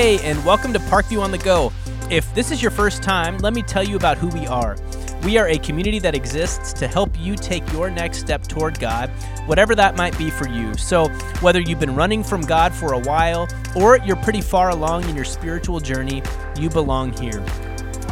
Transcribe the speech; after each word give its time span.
Hey, 0.00 0.20
and 0.20 0.44
welcome 0.44 0.72
to 0.74 0.78
Parkview 0.78 1.20
on 1.20 1.32
the 1.32 1.38
Go. 1.38 1.72
If 2.08 2.32
this 2.32 2.52
is 2.52 2.62
your 2.62 2.70
first 2.70 3.02
time, 3.02 3.36
let 3.38 3.52
me 3.52 3.62
tell 3.62 3.82
you 3.82 3.96
about 3.96 4.16
who 4.16 4.28
we 4.28 4.46
are. 4.46 4.76
We 5.24 5.38
are 5.38 5.48
a 5.48 5.58
community 5.58 5.98
that 5.98 6.14
exists 6.14 6.72
to 6.74 6.86
help 6.86 7.10
you 7.18 7.34
take 7.34 7.68
your 7.72 7.90
next 7.90 8.18
step 8.18 8.46
toward 8.46 8.78
God, 8.78 9.10
whatever 9.46 9.74
that 9.74 9.96
might 9.96 10.16
be 10.16 10.30
for 10.30 10.48
you. 10.48 10.72
So, 10.74 11.08
whether 11.40 11.60
you've 11.60 11.80
been 11.80 11.96
running 11.96 12.22
from 12.22 12.42
God 12.42 12.72
for 12.72 12.92
a 12.92 12.98
while 13.00 13.48
or 13.74 13.98
you're 13.98 14.14
pretty 14.14 14.40
far 14.40 14.70
along 14.70 15.08
in 15.08 15.16
your 15.16 15.24
spiritual 15.24 15.80
journey, 15.80 16.22
you 16.56 16.70
belong 16.70 17.12
here. 17.14 17.44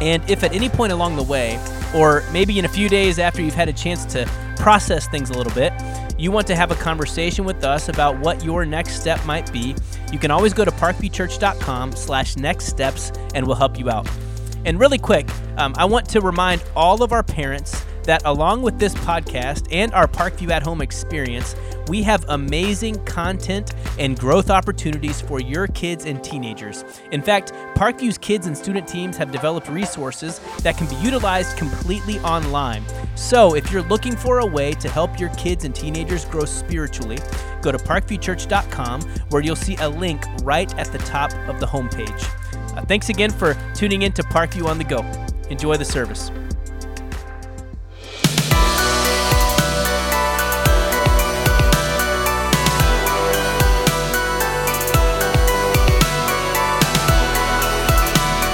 And 0.01 0.29
if 0.29 0.43
at 0.43 0.53
any 0.53 0.67
point 0.67 0.91
along 0.91 1.15
the 1.15 1.23
way, 1.23 1.57
or 1.95 2.21
maybe 2.33 2.59
in 2.59 2.65
a 2.65 2.69
few 2.69 2.89
days 2.89 3.17
after 3.17 3.41
you've 3.41 3.53
had 3.53 3.69
a 3.69 3.73
chance 3.73 4.03
to 4.07 4.29
process 4.57 5.07
things 5.07 5.29
a 5.29 5.33
little 5.33 5.53
bit, 5.53 5.71
you 6.17 6.31
want 6.31 6.47
to 6.47 6.55
have 6.57 6.69
a 6.69 6.75
conversation 6.75 7.45
with 7.45 7.63
us 7.63 7.87
about 7.87 8.19
what 8.19 8.43
your 8.43 8.65
next 8.65 8.99
step 8.99 9.25
might 9.25 9.53
be, 9.53 9.73
you 10.11 10.19
can 10.19 10.31
always 10.31 10.53
go 10.53 10.65
to 10.65 10.71
parkviewchurch.com 10.71 11.93
slash 11.93 12.37
next 12.37 12.67
steps 12.67 13.11
and 13.33 13.45
we'll 13.45 13.55
help 13.55 13.77
you 13.77 13.89
out. 13.89 14.09
And 14.65 14.79
really 14.79 14.97
quick, 14.97 15.29
um, 15.57 15.73
I 15.77 15.85
want 15.85 16.09
to 16.09 16.21
remind 16.21 16.63
all 16.75 17.03
of 17.03 17.11
our 17.11 17.23
parents 17.23 17.85
that 18.03 18.21
along 18.25 18.61
with 18.61 18.79
this 18.79 18.93
podcast 18.95 19.67
and 19.71 19.93
our 19.93 20.07
Parkview 20.07 20.49
at 20.49 20.63
Home 20.63 20.81
experience, 20.81 21.55
we 21.87 22.03
have 22.03 22.25
amazing 22.29 23.03
content 23.05 23.73
and 23.99 24.19
growth 24.19 24.49
opportunities 24.49 25.21
for 25.21 25.39
your 25.39 25.67
kids 25.67 26.05
and 26.05 26.23
teenagers. 26.23 26.83
In 27.11 27.21
fact, 27.21 27.53
Parkview's 27.75 28.17
kids 28.17 28.47
and 28.47 28.57
student 28.57 28.87
teams 28.87 29.17
have 29.17 29.31
developed 29.31 29.69
resources 29.69 30.39
that 30.63 30.77
can 30.77 30.87
be 30.87 30.95
utilized 30.97 31.57
completely 31.57 32.19
online. 32.19 32.83
So, 33.15 33.55
if 33.55 33.71
you're 33.71 33.83
looking 33.83 34.15
for 34.15 34.39
a 34.39 34.45
way 34.45 34.73
to 34.73 34.89
help 34.89 35.19
your 35.19 35.29
kids 35.29 35.65
and 35.65 35.73
teenagers 35.73 36.25
grow 36.25 36.45
spiritually, 36.45 37.17
go 37.61 37.71
to 37.71 37.77
parkviewchurch.com 37.77 39.01
where 39.29 39.41
you'll 39.41 39.55
see 39.55 39.75
a 39.77 39.89
link 39.89 40.23
right 40.43 40.73
at 40.77 40.91
the 40.91 40.99
top 40.99 41.33
of 41.49 41.59
the 41.59 41.65
homepage. 41.65 42.23
Uh, 42.77 42.85
thanks 42.85 43.09
again 43.09 43.31
for 43.31 43.55
tuning 43.73 44.03
in 44.03 44.11
to 44.13 44.23
Parkview 44.23 44.67
on 44.67 44.77
the 44.77 44.83
Go. 44.83 44.99
Enjoy 45.49 45.77
the 45.77 45.85
service. 45.85 46.31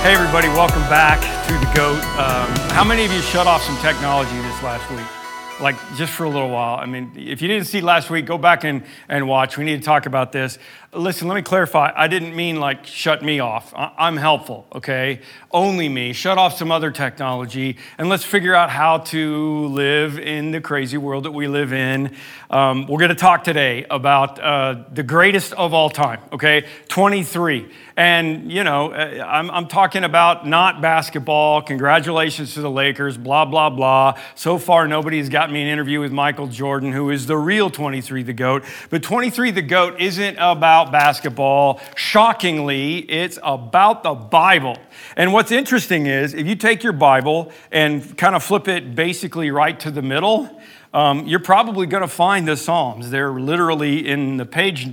Hey, 0.03 0.15
everybody, 0.15 0.49
welcome 0.49 0.81
back 0.89 1.21
to 1.47 1.53
the 1.53 1.73
GOAT. 1.73 1.95
Um, 2.19 2.49
how 2.71 2.83
many 2.83 3.05
of 3.05 3.13
you 3.13 3.21
shut 3.21 3.47
off 3.47 3.63
some 3.63 3.77
technology 3.77 4.35
this 4.35 4.61
last 4.61 4.91
week? 4.91 5.61
Like, 5.61 5.77
just 5.95 6.11
for 6.11 6.25
a 6.25 6.29
little 6.29 6.49
while. 6.49 6.75
I 6.75 6.85
mean, 6.85 7.13
if 7.15 7.41
you 7.41 7.47
didn't 7.47 7.67
see 7.67 7.79
last 7.79 8.09
week, 8.09 8.25
go 8.25 8.37
back 8.37 8.65
and, 8.65 8.83
and 9.07 9.29
watch. 9.29 9.57
We 9.57 9.63
need 9.63 9.77
to 9.77 9.85
talk 9.85 10.05
about 10.05 10.33
this. 10.33 10.59
Listen, 10.95 11.27
let 11.27 11.35
me 11.35 11.41
clarify. 11.41 11.91
I 11.95 12.07
didn't 12.07 12.35
mean 12.35 12.59
like 12.59 12.85
shut 12.85 13.23
me 13.23 13.39
off. 13.39 13.73
I'm 13.75 14.15
helpful, 14.15 14.67
okay? 14.75 15.21
Only 15.49 15.89
me. 15.89 16.13
Shut 16.13 16.37
off 16.37 16.55
some 16.55 16.71
other 16.71 16.91
technology 16.91 17.77
and 17.97 18.09
let's 18.09 18.23
figure 18.23 18.53
out 18.53 18.69
how 18.69 18.99
to 18.99 19.67
live 19.67 20.19
in 20.19 20.51
the 20.51 20.61
crazy 20.61 20.97
world 20.97 21.25
that 21.25 21.31
we 21.31 21.47
live 21.47 21.73
in. 21.73 22.15
Um, 22.51 22.85
we're 22.85 22.99
going 22.99 23.09
to 23.09 23.15
talk 23.15 23.43
today 23.43 23.85
about 23.89 24.39
uh, 24.39 24.83
the 24.91 25.01
greatest 25.01 25.53
of 25.53 25.73
all 25.73 25.89
time, 25.89 26.19
okay? 26.31 26.67
23. 26.89 27.71
And, 27.95 28.51
you 28.51 28.63
know, 28.63 28.91
uh, 28.91 29.23
I'm, 29.27 29.51
I'm 29.51 29.67
talking 29.67 30.03
about 30.03 30.47
not 30.47 30.81
basketball. 30.81 31.61
Congratulations 31.61 32.55
to 32.55 32.61
the 32.61 32.69
Lakers, 32.69 33.17
blah, 33.17 33.45
blah, 33.45 33.69
blah. 33.69 34.19
So 34.35 34.57
far, 34.57 34.87
nobody 34.87 35.19
has 35.19 35.29
gotten 35.29 35.53
me 35.53 35.61
an 35.61 35.67
interview 35.67 35.99
with 35.99 36.11
Michael 36.11 36.47
Jordan, 36.47 36.91
who 36.91 37.11
is 37.11 37.27
the 37.27 37.37
real 37.37 37.69
23 37.69 38.23
the 38.23 38.33
GOAT. 38.33 38.63
But 38.89 39.03
23 39.03 39.51
the 39.51 39.61
GOAT 39.61 39.99
isn't 39.99 40.37
about 40.37 40.82
about 40.83 40.91
basketball. 40.91 41.79
Shockingly, 41.95 42.99
it's 42.99 43.39
about 43.43 44.03
the 44.03 44.13
Bible. 44.13 44.77
And 45.15 45.33
what's 45.33 45.51
interesting 45.51 46.07
is 46.07 46.33
if 46.33 46.45
you 46.45 46.55
take 46.55 46.83
your 46.83 46.93
Bible 46.93 47.51
and 47.71 48.17
kind 48.17 48.35
of 48.35 48.43
flip 48.43 48.67
it 48.67 48.95
basically 48.95 49.51
right 49.51 49.79
to 49.79 49.91
the 49.91 50.01
middle, 50.01 50.61
um, 50.93 51.25
you're 51.25 51.39
probably 51.39 51.87
going 51.87 52.01
to 52.01 52.07
find 52.07 52.47
the 52.47 52.55
Psalms. 52.55 53.09
They're 53.09 53.31
literally 53.31 54.07
in 54.07 54.37
the 54.37 54.45
page 54.45 54.87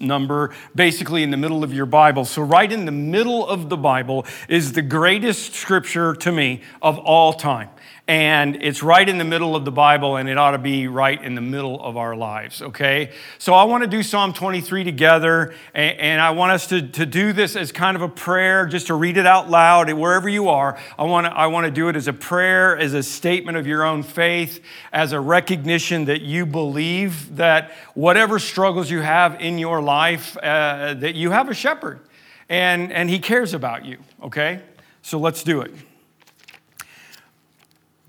number, 0.00 0.54
basically 0.74 1.22
in 1.22 1.30
the 1.30 1.36
middle 1.36 1.62
of 1.62 1.74
your 1.74 1.84
Bible. 1.84 2.24
So, 2.24 2.40
right 2.40 2.70
in 2.70 2.86
the 2.86 2.92
middle 2.92 3.46
of 3.46 3.68
the 3.68 3.76
Bible 3.76 4.24
is 4.48 4.72
the 4.72 4.80
greatest 4.80 5.54
scripture 5.54 6.14
to 6.14 6.32
me 6.32 6.62
of 6.80 6.98
all 6.98 7.34
time 7.34 7.68
and 8.08 8.60
it's 8.60 8.82
right 8.82 9.08
in 9.08 9.18
the 9.18 9.24
middle 9.24 9.54
of 9.54 9.64
the 9.64 9.70
Bible, 9.70 10.16
and 10.16 10.28
it 10.28 10.36
ought 10.36 10.50
to 10.50 10.58
be 10.58 10.88
right 10.88 11.22
in 11.22 11.36
the 11.36 11.40
middle 11.40 11.80
of 11.80 11.96
our 11.96 12.16
lives, 12.16 12.60
okay? 12.60 13.12
So 13.38 13.54
I 13.54 13.62
want 13.62 13.84
to 13.84 13.88
do 13.88 14.02
Psalm 14.02 14.32
23 14.32 14.82
together, 14.82 15.54
and, 15.72 16.20
I 16.20 16.30
want 16.30 16.52
us 16.52 16.66
to, 16.68 16.82
to 16.82 17.06
do 17.06 17.32
this 17.32 17.54
as 17.54 17.70
kind 17.70 17.96
of 17.96 18.02
a 18.02 18.08
prayer, 18.08 18.66
just 18.66 18.88
to 18.88 18.94
read 18.94 19.16
it 19.18 19.26
out 19.26 19.48
loud, 19.48 19.92
wherever 19.92 20.28
you 20.28 20.48
are. 20.48 20.78
I 20.98 21.04
want 21.04 21.26
to, 21.26 21.32
I 21.32 21.46
want 21.46 21.66
to 21.66 21.70
do 21.70 21.88
it 21.88 21.94
as 21.94 22.08
a 22.08 22.12
prayer, 22.12 22.76
as 22.76 22.92
a 22.92 23.04
statement 23.04 23.56
of 23.56 23.68
your 23.68 23.84
own 23.84 24.02
faith, 24.02 24.60
as 24.92 25.12
a 25.12 25.20
recognition 25.20 26.06
that 26.06 26.22
you 26.22 26.44
believe 26.44 27.36
that 27.36 27.70
whatever 27.94 28.40
struggles 28.40 28.90
you 28.90 29.00
have 29.00 29.40
in 29.40 29.58
your 29.58 29.80
life, 29.80 30.36
uh, 30.38 30.94
that 30.94 31.14
you 31.14 31.30
have 31.30 31.48
a 31.48 31.54
shepherd, 31.54 32.00
and, 32.48 32.92
and 32.92 33.08
he 33.08 33.20
cares 33.20 33.54
about 33.54 33.84
you, 33.84 33.98
okay? 34.24 34.60
So 35.02 35.20
let's 35.20 35.44
do 35.44 35.60
it. 35.60 35.72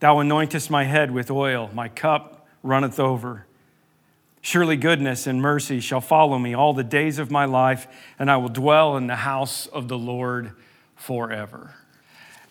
Thou 0.00 0.16
anointest 0.16 0.70
my 0.70 0.84
head 0.84 1.10
with 1.10 1.30
oil, 1.30 1.70
my 1.72 1.88
cup 1.88 2.46
runneth 2.62 3.00
over. 3.00 3.46
Surely 4.40 4.76
goodness 4.76 5.26
and 5.26 5.40
mercy 5.40 5.80
shall 5.80 6.00
follow 6.00 6.38
me 6.38 6.54
all 6.54 6.72
the 6.72 6.84
days 6.84 7.18
of 7.18 7.30
my 7.30 7.44
life, 7.44 7.88
and 8.18 8.30
I 8.30 8.36
will 8.36 8.48
dwell 8.48 8.96
in 8.96 9.06
the 9.06 9.16
house 9.16 9.66
of 9.66 9.88
the 9.88 9.98
Lord 9.98 10.52
forever 10.94 11.74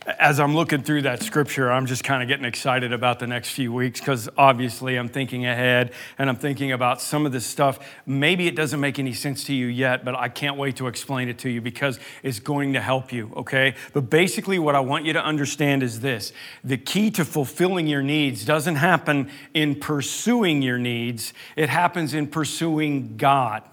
as 0.06 0.40
I'm 0.40 0.56
looking 0.56 0.84
through 0.84 1.04
that 1.04 1.24
scripture, 1.24 1.72
I'm 1.72 1.88
just 1.88 2.04
kind 2.04 2.22
of 2.22 2.28
getting 2.28 2.46
excited 2.46 2.94
about 2.94 3.18
the 3.20 3.26
next 3.26 3.50
few 3.50 3.74
weeks 3.74 4.00
because 4.00 4.30
obviously 4.38 4.98
I'm 4.98 5.10
thinking 5.10 5.46
ahead 5.48 5.94
and 6.20 6.30
I'm 6.30 6.36
thinking 6.36 6.72
about 6.72 7.02
some 7.02 7.26
of 7.26 7.32
this 7.32 7.46
stuff. 7.46 7.80
Maybe 8.06 8.48
it 8.48 8.56
doesn't 8.56 8.80
make 8.80 9.00
any 9.00 9.14
sense 9.14 9.44
to 9.46 9.54
you 9.54 9.66
yet, 9.66 10.06
but 10.06 10.14
I 10.14 10.30
can't 10.30 10.58
wait 10.58 10.76
to 10.76 10.88
explain 10.88 11.28
it 11.28 11.40
to 11.40 11.50
you 11.50 11.60
because 11.60 12.00
it's 12.22 12.40
going 12.40 12.74
to 12.74 12.82
help 12.82 13.12
you, 13.12 13.32
okay? 13.36 13.74
But 13.94 14.10
basically, 14.12 14.60
what 14.60 14.76
I 14.76 14.80
want 14.80 15.06
you 15.06 15.14
to 15.14 15.24
understand 15.24 15.82
is 15.82 16.02
this 16.02 16.34
the 16.64 16.78
key 16.78 17.10
to 17.12 17.26
fulfilling 17.26 17.88
your 17.88 18.04
needs 18.04 18.46
doesn't 18.46 18.76
happen 18.76 19.32
in 19.54 19.76
pursuing 19.76 20.62
your 20.62 20.78
needs, 20.78 21.34
it 21.56 21.70
happens 21.70 22.14
in 22.14 22.28
pursuing 22.28 23.18
God. 23.18 23.64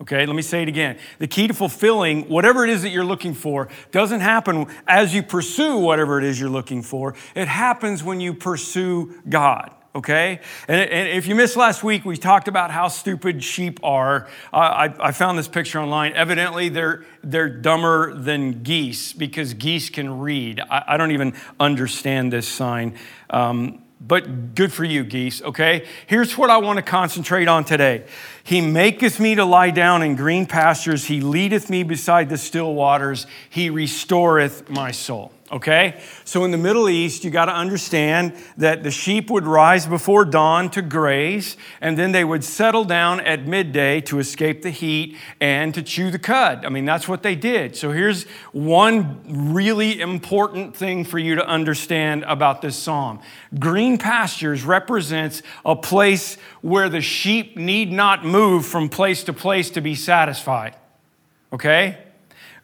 Okay, 0.00 0.24
let 0.26 0.36
me 0.36 0.42
say 0.42 0.62
it 0.62 0.68
again. 0.68 0.96
The 1.18 1.26
key 1.26 1.48
to 1.48 1.54
fulfilling 1.54 2.28
whatever 2.28 2.62
it 2.62 2.70
is 2.70 2.82
that 2.82 2.90
you're 2.90 3.04
looking 3.04 3.34
for 3.34 3.68
doesn't 3.90 4.20
happen 4.20 4.66
as 4.86 5.12
you 5.12 5.24
pursue 5.24 5.76
whatever 5.78 6.18
it 6.18 6.24
is 6.24 6.38
you're 6.38 6.48
looking 6.48 6.82
for. 6.82 7.14
It 7.34 7.48
happens 7.48 8.04
when 8.04 8.20
you 8.20 8.32
pursue 8.32 9.20
God. 9.28 9.74
Okay? 9.96 10.40
And, 10.68 10.88
and 10.88 11.08
if 11.08 11.26
you 11.26 11.34
missed 11.34 11.56
last 11.56 11.82
week, 11.82 12.04
we 12.04 12.16
talked 12.16 12.46
about 12.46 12.70
how 12.70 12.86
stupid 12.86 13.42
sheep 13.42 13.80
are. 13.82 14.28
I, 14.52 14.94
I, 15.00 15.10
found 15.10 15.36
this 15.36 15.48
picture 15.48 15.80
online. 15.80 16.12
Evidently, 16.12 16.68
they're, 16.68 17.04
they're 17.24 17.48
dumber 17.48 18.14
than 18.14 18.62
geese 18.62 19.12
because 19.12 19.54
geese 19.54 19.90
can 19.90 20.20
read. 20.20 20.60
I, 20.60 20.84
I 20.88 20.96
don't 20.96 21.10
even 21.10 21.34
understand 21.58 22.32
this 22.32 22.46
sign. 22.46 22.96
Um, 23.30 23.82
but 24.00 24.54
good 24.54 24.72
for 24.72 24.84
you, 24.84 25.04
geese, 25.04 25.42
okay? 25.42 25.86
Here's 26.06 26.38
what 26.38 26.50
I 26.50 26.58
want 26.58 26.76
to 26.76 26.82
concentrate 26.82 27.48
on 27.48 27.64
today. 27.64 28.04
He 28.44 28.60
maketh 28.60 29.18
me 29.18 29.34
to 29.34 29.44
lie 29.44 29.70
down 29.70 30.02
in 30.02 30.14
green 30.14 30.46
pastures, 30.46 31.06
He 31.06 31.20
leadeth 31.20 31.68
me 31.68 31.82
beside 31.82 32.28
the 32.28 32.38
still 32.38 32.74
waters, 32.74 33.26
He 33.50 33.70
restoreth 33.70 34.68
my 34.70 34.90
soul 34.90 35.32
okay? 35.50 36.00
So 36.24 36.44
in 36.44 36.50
the 36.50 36.58
Middle 36.58 36.88
East, 36.88 37.24
you 37.24 37.30
got 37.30 37.46
to 37.46 37.54
understand 37.54 38.34
that 38.56 38.82
the 38.82 38.90
sheep 38.90 39.30
would 39.30 39.46
rise 39.46 39.86
before 39.86 40.24
dawn 40.24 40.70
to 40.70 40.82
graze, 40.82 41.56
and 41.80 41.98
then 41.98 42.12
they 42.12 42.24
would 42.24 42.44
settle 42.44 42.84
down 42.84 43.20
at 43.20 43.46
midday 43.46 44.00
to 44.02 44.18
escape 44.18 44.62
the 44.62 44.70
heat 44.70 45.16
and 45.40 45.74
to 45.74 45.82
chew 45.82 46.10
the 46.10 46.18
cud. 46.18 46.64
I 46.64 46.68
mean, 46.68 46.84
that's 46.84 47.08
what 47.08 47.22
they 47.22 47.34
did. 47.34 47.76
So 47.76 47.92
here's 47.92 48.24
one 48.52 49.52
really 49.52 50.00
important 50.00 50.76
thing 50.76 51.04
for 51.04 51.18
you 51.18 51.34
to 51.36 51.46
understand 51.46 52.24
about 52.24 52.62
this 52.62 52.76
psalm 52.76 53.20
green 53.58 53.98
pastures 53.98 54.64
represents 54.64 55.42
a 55.64 55.74
place 55.74 56.36
where 56.60 56.88
the 56.88 57.00
sheep 57.00 57.56
need 57.56 57.90
not 57.90 58.24
move 58.24 58.66
from 58.66 58.88
place 58.88 59.24
to 59.24 59.32
place 59.32 59.70
to 59.70 59.80
be 59.80 59.94
satisfied, 59.94 60.76
okay? 61.52 61.98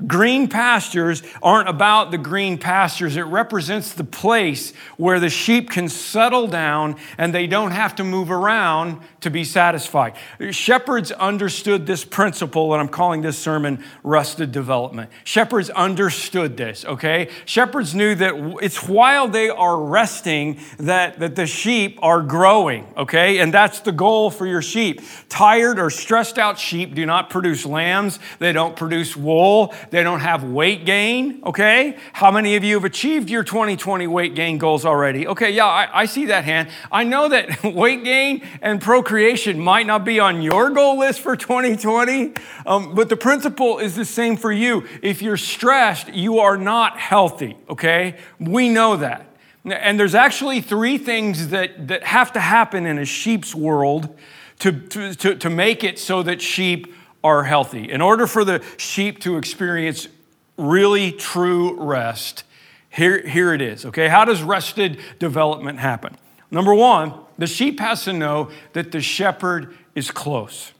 Green 0.07 0.49
pastures 0.49 1.23
aren't 1.43 1.69
about 1.69 2.11
the 2.11 2.19
green 2.19 2.59
pastures. 2.59 3.17
It 3.17 3.23
represents 3.23 3.93
the 3.93 4.05
place 4.05 4.73
where 4.97 5.21
the 5.21 5.31
sheep 5.31 5.71
can 5.71 5.89
settle 5.89 6.49
down 6.49 6.97
and 7.17 7.35
they 7.35 7.47
don't 7.47 7.71
have 7.71 7.95
to 7.97 8.05
move 8.05 8.31
around 8.31 9.01
to 9.25 9.31
be 9.31 9.43
satisfied. 9.43 10.15
Shepherds 10.51 11.11
understood 11.11 11.87
this 11.87 12.05
principle, 12.05 12.75
and 12.75 12.81
I'm 12.81 12.89
calling 12.89 13.23
this 13.23 13.39
sermon 13.39 13.83
Rested 14.03 14.53
Development. 14.53 15.11
Shepherds 15.25 15.71
understood 15.71 16.59
this, 16.59 16.85
okay? 16.85 17.31
Shepherds 17.47 17.95
knew 17.95 18.15
that 18.17 18.59
it's 18.63 18.87
while 18.87 19.27
they 19.27 19.49
are 19.49 19.81
resting 19.81 20.61
that, 20.79 21.21
that 21.21 21.37
the 21.37 21.47
sheep 21.47 21.99
are 22.03 22.21
growing, 22.21 22.87
okay? 22.99 23.39
And 23.39 23.53
that's 23.53 23.81
the 23.81 23.93
goal 23.93 24.31
for 24.31 24.47
your 24.47 24.61
sheep. 24.61 25.01
Tired 25.31 25.79
or 25.79 25.89
stressed 25.89 26.39
out 26.39 26.59
sheep 26.59 26.95
do 26.95 27.07
not 27.07 27.31
produce 27.31 27.65
lambs, 27.65 28.19
they 28.41 28.53
don't 28.53 28.77
produce 28.77 29.17
wool, 29.17 29.75
they 29.89 30.03
don't 30.03 30.21
have 30.21 30.45
weight 30.45 30.85
gain, 30.85 31.43
okay? 31.47 31.97
How 32.13 32.31
many 32.31 32.57
of 32.57 32.63
you 32.63 32.75
have 32.75 32.85
achieved 32.85 33.31
your 33.31 33.43
2020 33.43 34.07
weight 34.07 34.35
gain 34.35 34.59
goals 34.59 34.85
already? 34.85 35.27
Okay, 35.27 35.51
yeah, 35.51 35.65
I, 35.65 36.03
I 36.03 36.05
see 36.05 36.27
that 36.27 36.45
hand. 36.45 36.69
I 36.93 37.05
know 37.05 37.31
that 37.31 37.65
weight 37.75 38.05
gain 38.05 38.47
and 38.61 38.83
procreation 38.83 39.14
might 39.59 39.87
not 39.87 40.05
be 40.05 40.21
on 40.21 40.43
your 40.43 40.71
goal 40.71 40.99
list 40.99 41.21
for 41.21 41.37
2020, 41.37 42.35
um, 42.67 42.95
but 42.95 43.09
the 43.09 43.17
principle 43.17 43.79
is 43.79 43.97
the 43.97 44.05
same 44.05 44.37
for 44.37 44.53
you. 44.53 44.87
If 45.03 45.23
you're 45.23 45.37
stressed, 45.37 46.13
you 46.13 46.39
are 46.39 46.57
not 46.57 46.99
healthy, 46.99 47.57
okay? 47.69 48.17
We 48.39 48.69
know 48.69 48.97
that. 48.97 49.27
And 49.65 49.99
there's 49.99 50.15
actually 50.15 50.61
three 50.61 50.99
things 50.99 51.49
that, 51.49 51.89
that 51.89 52.05
have 52.05 52.33
to 52.33 52.41
happen 52.41 52.87
in 52.87 52.99
a 52.99 53.05
sheep's 53.05 53.55
world 53.55 54.17
to, 54.59 54.73
to, 54.73 55.15
to, 55.15 55.35
to 55.37 55.51
make 55.51 55.83
it 55.85 55.99
so 55.99 56.23
that 56.23 56.43
sheep 56.43 56.95
are 57.23 57.45
healthy. 57.45 57.91
In 57.91 58.03
order 58.03 58.27
for 58.27 58.45
the 58.45 58.63
sheep 58.77 59.21
to 59.21 59.39
experience 59.39 60.09
really 60.59 61.13
true 61.13 61.83
rest, 61.83 62.45
here, 62.91 63.27
here 63.27 63.53
it 63.53 63.63
is, 63.63 63.87
okay? 63.87 64.09
How 64.09 64.25
does 64.25 64.43
rested 64.43 65.01
development 65.19 65.81
happen? 65.81 66.17
Number 66.51 66.75
one, 66.75 67.24
the 67.39 67.47
sheep 67.47 67.81
has 67.81 68.05
to 68.05 68.13
know 68.13 68.51
that 68.73 68.93
the 68.93 69.01
shepherd 69.01 69.77
is 69.95 70.11
close. 70.11 70.73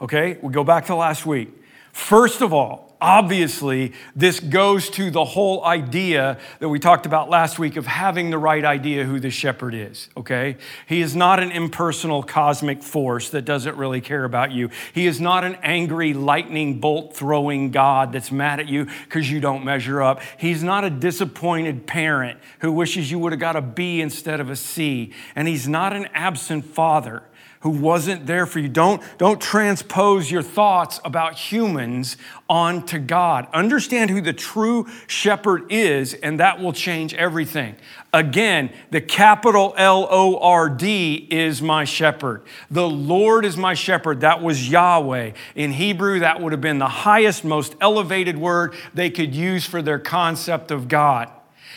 Okay, 0.00 0.38
we 0.42 0.52
go 0.52 0.64
back 0.64 0.86
to 0.86 0.94
last 0.94 1.24
week. 1.24 1.50
First 1.92 2.42
of 2.42 2.52
all, 2.52 2.85
obviously, 3.00 3.92
this 4.14 4.40
goes 4.40 4.88
to 4.90 5.10
the 5.10 5.24
whole 5.24 5.64
idea 5.64 6.38
that 6.58 6.68
we 6.68 6.78
talked 6.78 7.06
about 7.06 7.28
last 7.28 7.58
week 7.58 7.76
of 7.76 7.86
having 7.86 8.30
the 8.30 8.38
right 8.38 8.64
idea 8.64 9.04
who 9.04 9.20
the 9.20 9.30
shepherd 9.30 9.74
is, 9.74 10.08
okay? 10.16 10.56
He 10.86 11.00
is 11.00 11.14
not 11.14 11.40
an 11.40 11.50
impersonal 11.50 12.22
cosmic 12.22 12.82
force 12.82 13.30
that 13.30 13.42
doesn't 13.42 13.76
really 13.76 14.00
care 14.00 14.24
about 14.24 14.52
you. 14.52 14.70
He 14.92 15.06
is 15.06 15.20
not 15.20 15.44
an 15.44 15.56
angry 15.62 16.14
lightning 16.14 16.80
bolt 16.80 17.16
throwing 17.16 17.70
God 17.70 18.12
that's 18.12 18.32
mad 18.32 18.60
at 18.60 18.68
you 18.68 18.86
because 19.04 19.30
you 19.30 19.40
don't 19.40 19.64
measure 19.64 20.02
up. 20.02 20.20
He's 20.38 20.62
not 20.62 20.84
a 20.84 20.90
disappointed 20.90 21.86
parent 21.86 22.38
who 22.60 22.72
wishes 22.72 23.10
you 23.10 23.18
would 23.18 23.32
have 23.32 23.40
got 23.40 23.56
a 23.56 23.62
B 23.62 24.00
instead 24.00 24.40
of 24.40 24.50
a 24.50 24.56
C. 24.56 25.12
And 25.34 25.46
he's 25.48 25.68
not 25.68 25.92
an 25.92 26.08
absent 26.14 26.64
father 26.64 27.22
who 27.60 27.70
wasn't 27.70 28.26
there 28.26 28.46
for 28.46 28.58
you. 28.58 28.68
Don't, 28.68 29.02
don't 29.18 29.40
transpose 29.40 30.30
your 30.30 30.42
thoughts 30.42 31.00
about 31.04 31.34
humans 31.34 32.16
onto 32.48 32.98
God. 32.98 33.48
Understand 33.52 34.10
who 34.10 34.20
the 34.20 34.32
true 34.32 34.86
shepherd 35.06 35.70
is, 35.70 36.14
and 36.14 36.38
that 36.40 36.60
will 36.60 36.72
change 36.72 37.14
everything. 37.14 37.76
Again, 38.12 38.70
the 38.90 39.00
capital 39.00 39.74
L 39.76 40.06
O 40.10 40.38
R 40.38 40.68
D 40.70 41.26
is 41.30 41.60
my 41.60 41.84
shepherd. 41.84 42.42
The 42.70 42.88
Lord 42.88 43.44
is 43.44 43.56
my 43.56 43.74
shepherd. 43.74 44.20
That 44.20 44.42
was 44.42 44.70
Yahweh. 44.70 45.32
In 45.54 45.72
Hebrew, 45.72 46.20
that 46.20 46.40
would 46.40 46.52
have 46.52 46.60
been 46.60 46.78
the 46.78 46.88
highest, 46.88 47.44
most 47.44 47.74
elevated 47.80 48.38
word 48.38 48.74
they 48.94 49.10
could 49.10 49.34
use 49.34 49.66
for 49.66 49.82
their 49.82 49.98
concept 49.98 50.70
of 50.70 50.88
God. 50.88 51.30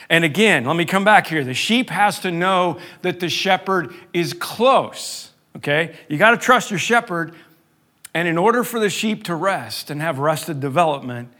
And 0.09 0.23
again, 0.23 0.65
let 0.65 0.75
me 0.75 0.85
come 0.85 1.03
back 1.03 1.27
here. 1.27 1.43
The 1.43 1.53
sheep 1.53 1.89
has 1.89 2.19
to 2.19 2.31
know 2.31 2.79
that 3.01 3.19
the 3.19 3.29
shepherd 3.29 3.93
is 4.13 4.33
close 4.33 5.28
okay? 5.55 5.95
You 6.07 6.17
got 6.17 6.31
to 6.31 6.37
trust 6.37 6.69
your 6.69 6.79
shepherd. 6.79 7.33
And 8.13 8.27
in 8.27 8.37
order 8.37 8.63
for 8.63 8.79
the 8.79 8.89
sheep 8.89 9.23
to 9.25 9.35
rest 9.35 9.89
and 9.89 10.01
have 10.01 10.19
rested 10.19 10.59
development, 10.59 11.31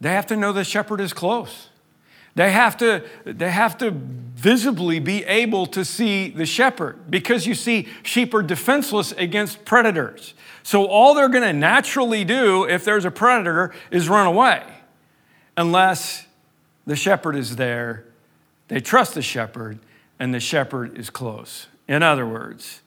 they 0.00 0.10
have 0.10 0.26
to 0.26 0.36
know 0.36 0.52
the 0.52 0.64
shepherd 0.64 1.00
is 1.00 1.12
close. 1.12 1.68
They 2.34 2.52
have 2.52 2.76
to, 2.78 3.04
they 3.24 3.50
have 3.50 3.76
to 3.78 3.90
visibly 3.90 4.98
be 4.98 5.24
able 5.24 5.66
to 5.66 5.84
see 5.84 6.30
the 6.30 6.46
shepherd 6.46 7.10
because 7.10 7.46
you 7.46 7.54
see, 7.54 7.88
sheep 8.02 8.32
are 8.32 8.42
defenseless 8.42 9.12
against 9.12 9.64
predators. 9.64 10.34
So 10.62 10.86
all 10.86 11.14
they're 11.14 11.28
going 11.28 11.44
to 11.44 11.52
naturally 11.52 12.24
do 12.24 12.64
if 12.64 12.84
there's 12.84 13.04
a 13.04 13.10
predator 13.10 13.74
is 13.90 14.08
run 14.08 14.26
away 14.26 14.62
unless 15.56 16.26
the 16.86 16.96
shepherd 16.96 17.36
is 17.36 17.56
there. 17.56 18.06
They 18.68 18.80
trust 18.80 19.14
the 19.14 19.22
shepherd 19.22 19.78
and 20.18 20.32
the 20.32 20.40
shepherd 20.40 20.96
is 20.96 21.10
close. 21.10 21.66
In 21.86 22.02
other 22.02 22.26
words, 22.26 22.80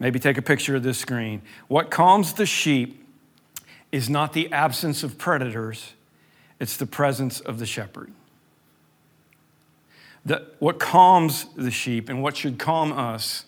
Maybe 0.00 0.18
take 0.18 0.38
a 0.38 0.42
picture 0.42 0.74
of 0.74 0.82
this 0.82 0.98
screen. 0.98 1.42
What 1.68 1.90
calms 1.90 2.32
the 2.32 2.46
sheep 2.46 3.06
is 3.92 4.08
not 4.08 4.32
the 4.32 4.50
absence 4.52 5.02
of 5.02 5.18
predators, 5.18 5.92
it's 6.58 6.76
the 6.76 6.86
presence 6.86 7.40
of 7.40 7.58
the 7.58 7.66
shepherd. 7.66 8.10
The, 10.24 10.46
what 10.58 10.78
calms 10.78 11.46
the 11.56 11.70
sheep 11.70 12.08
and 12.08 12.22
what 12.22 12.36
should 12.36 12.58
calm 12.58 12.92
us 12.92 13.44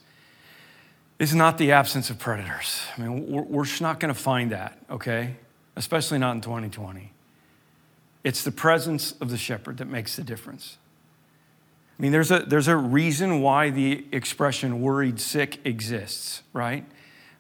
is 1.19 1.35
not 1.35 1.59
the 1.59 1.73
absence 1.73 2.11
of 2.11 2.19
predators. 2.19 2.83
I 2.97 3.03
mean, 3.03 3.31
we're, 3.31 3.43
we're 3.43 3.65
just 3.65 3.83
not 3.83 4.01
going 4.01 4.13
to 4.13 4.19
find 4.19 4.53
that, 4.53 4.79
okay? 4.91 5.37
Especially 5.77 6.19
not 6.19 6.35
in 6.35 6.41
2020. 6.41 7.13
It's 8.25 8.43
the 8.45 8.53
presence 8.53 9.13
of 9.21 9.31
the 9.31 9.37
shepherd 9.37 9.79
that 9.79 9.87
makes 9.87 10.17
the 10.17 10.23
difference. 10.23 10.79
I 11.99 12.03
mean, 12.03 12.13
there's 12.13 12.31
a, 12.31 12.41
there's 12.41 12.69
a 12.69 12.77
reason 12.77 13.41
why 13.41 13.71
the 13.71 14.07
expression 14.13 14.81
worried 14.81 15.21
sick 15.21 15.61
exists, 15.65 16.43
right? 16.53 16.85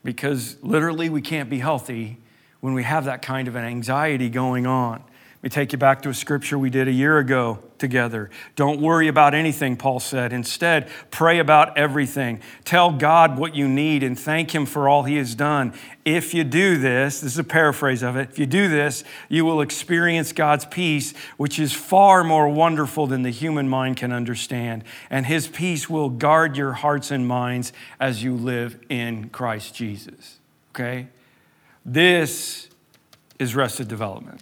Because 0.04 0.56
literally 0.62 1.08
we 1.08 1.20
can't 1.20 1.50
be 1.50 1.58
healthy 1.58 2.18
when 2.60 2.74
we 2.74 2.84
have 2.84 3.06
that 3.06 3.22
kind 3.22 3.48
of 3.48 3.56
an 3.56 3.64
anxiety 3.64 4.28
going 4.28 4.66
on. 4.66 5.02
Let 5.42 5.50
me 5.50 5.54
take 5.54 5.72
you 5.72 5.78
back 5.78 6.02
to 6.02 6.08
a 6.08 6.14
scripture 6.14 6.56
we 6.56 6.70
did 6.70 6.86
a 6.86 6.92
year 6.92 7.18
ago 7.18 7.58
together. 7.78 8.30
Don't 8.54 8.80
worry 8.80 9.08
about 9.08 9.34
anything, 9.34 9.76
Paul 9.76 9.98
said. 9.98 10.32
Instead, 10.32 10.88
pray 11.10 11.40
about 11.40 11.76
everything. 11.76 12.40
Tell 12.64 12.92
God 12.92 13.36
what 13.36 13.56
you 13.56 13.66
need 13.66 14.04
and 14.04 14.16
thank 14.16 14.54
Him 14.54 14.66
for 14.66 14.88
all 14.88 15.02
He 15.02 15.16
has 15.16 15.34
done. 15.34 15.74
If 16.04 16.32
you 16.32 16.44
do 16.44 16.78
this, 16.78 17.22
this 17.22 17.32
is 17.32 17.40
a 17.40 17.44
paraphrase 17.44 18.04
of 18.04 18.14
it, 18.14 18.30
if 18.30 18.38
you 18.38 18.46
do 18.46 18.68
this, 18.68 19.02
you 19.28 19.44
will 19.44 19.60
experience 19.60 20.32
God's 20.32 20.64
peace, 20.64 21.12
which 21.38 21.58
is 21.58 21.72
far 21.72 22.22
more 22.22 22.48
wonderful 22.48 23.08
than 23.08 23.22
the 23.22 23.30
human 23.30 23.68
mind 23.68 23.96
can 23.96 24.12
understand. 24.12 24.84
And 25.10 25.26
His 25.26 25.48
peace 25.48 25.90
will 25.90 26.08
guard 26.08 26.56
your 26.56 26.74
hearts 26.74 27.10
and 27.10 27.26
minds 27.26 27.72
as 27.98 28.22
you 28.22 28.36
live 28.36 28.78
in 28.88 29.28
Christ 29.30 29.74
Jesus. 29.74 30.38
Okay? 30.70 31.08
This 31.84 32.68
is 33.40 33.56
rested 33.56 33.88
development. 33.88 34.40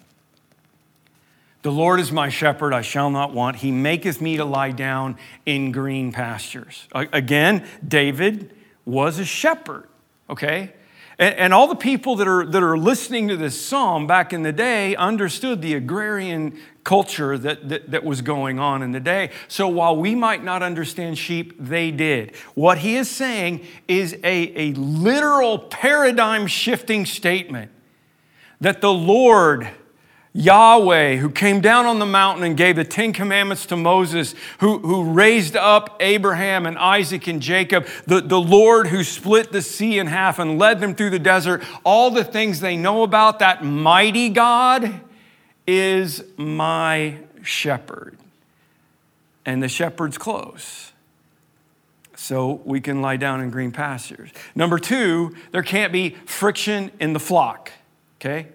The 1.62 1.72
Lord 1.72 2.00
is 2.00 2.10
my 2.10 2.30
shepherd, 2.30 2.72
I 2.72 2.80
shall 2.80 3.10
not 3.10 3.34
want. 3.34 3.56
He 3.56 3.70
maketh 3.70 4.20
me 4.20 4.38
to 4.38 4.44
lie 4.44 4.72
down 4.72 5.16
in 5.44 5.72
green 5.72 6.10
pastures. 6.10 6.88
Again, 6.94 7.66
David 7.86 8.54
was 8.86 9.18
a 9.18 9.26
shepherd, 9.26 9.86
okay? 10.30 10.72
And, 11.18 11.52
all 11.52 11.66
the 11.66 11.74
people 11.74 12.16
that 12.16 12.26
are, 12.26 12.46
that 12.46 12.62
are 12.62 12.78
listening 12.78 13.28
to 13.28 13.36
this 13.36 13.60
psalm 13.60 14.06
back 14.06 14.32
in 14.32 14.42
the 14.42 14.52
day 14.52 14.96
understood 14.96 15.60
the 15.60 15.74
agrarian 15.74 16.58
culture 16.82 17.36
that, 17.36 17.68
that, 17.68 17.90
that 17.90 18.04
was 18.04 18.22
going 18.22 18.58
on 18.58 18.82
in 18.82 18.92
the 18.92 19.00
day. 19.00 19.28
So 19.46 19.68
while 19.68 19.94
we 19.94 20.14
might 20.14 20.42
not 20.42 20.62
understand 20.62 21.18
sheep, 21.18 21.54
they 21.58 21.90
did. 21.90 22.34
What 22.54 22.78
he 22.78 22.96
is 22.96 23.10
saying 23.10 23.66
is 23.86 24.14
a, 24.24 24.70
a 24.70 24.72
literal 24.72 25.58
paradigm 25.58 26.46
shifting 26.46 27.04
statement 27.04 27.70
that 28.62 28.80
the 28.80 28.92
Lord 28.92 29.68
Yahweh, 30.32 31.16
who 31.16 31.28
came 31.28 31.60
down 31.60 31.86
on 31.86 31.98
the 31.98 32.06
mountain 32.06 32.44
and 32.44 32.56
gave 32.56 32.76
the 32.76 32.84
Ten 32.84 33.12
Commandments 33.12 33.66
to 33.66 33.76
Moses, 33.76 34.34
who, 34.58 34.78
who 34.78 35.12
raised 35.12 35.56
up 35.56 35.96
Abraham 35.98 36.66
and 36.66 36.78
Isaac 36.78 37.26
and 37.26 37.42
Jacob, 37.42 37.86
the, 38.06 38.20
the 38.20 38.40
Lord 38.40 38.86
who 38.88 39.02
split 39.02 39.50
the 39.50 39.60
sea 39.60 39.98
in 39.98 40.06
half 40.06 40.38
and 40.38 40.56
led 40.56 40.78
them 40.80 40.94
through 40.94 41.10
the 41.10 41.18
desert, 41.18 41.64
all 41.84 42.12
the 42.12 42.22
things 42.22 42.60
they 42.60 42.76
know 42.76 43.02
about 43.02 43.40
that 43.40 43.64
mighty 43.64 44.28
God 44.28 45.00
is 45.66 46.22
my 46.36 47.16
shepherd. 47.42 48.16
And 49.44 49.60
the 49.60 49.68
shepherd's 49.68 50.16
close. 50.18 50.92
So 52.14 52.60
we 52.64 52.80
can 52.80 53.02
lie 53.02 53.16
down 53.16 53.40
in 53.40 53.50
green 53.50 53.72
pastures. 53.72 54.30
Number 54.54 54.78
two, 54.78 55.34
there 55.50 55.62
can't 55.64 55.92
be 55.92 56.10
friction 56.24 56.92
in 57.00 57.14
the 57.14 57.18
flock, 57.18 57.72
okay? 58.20 58.46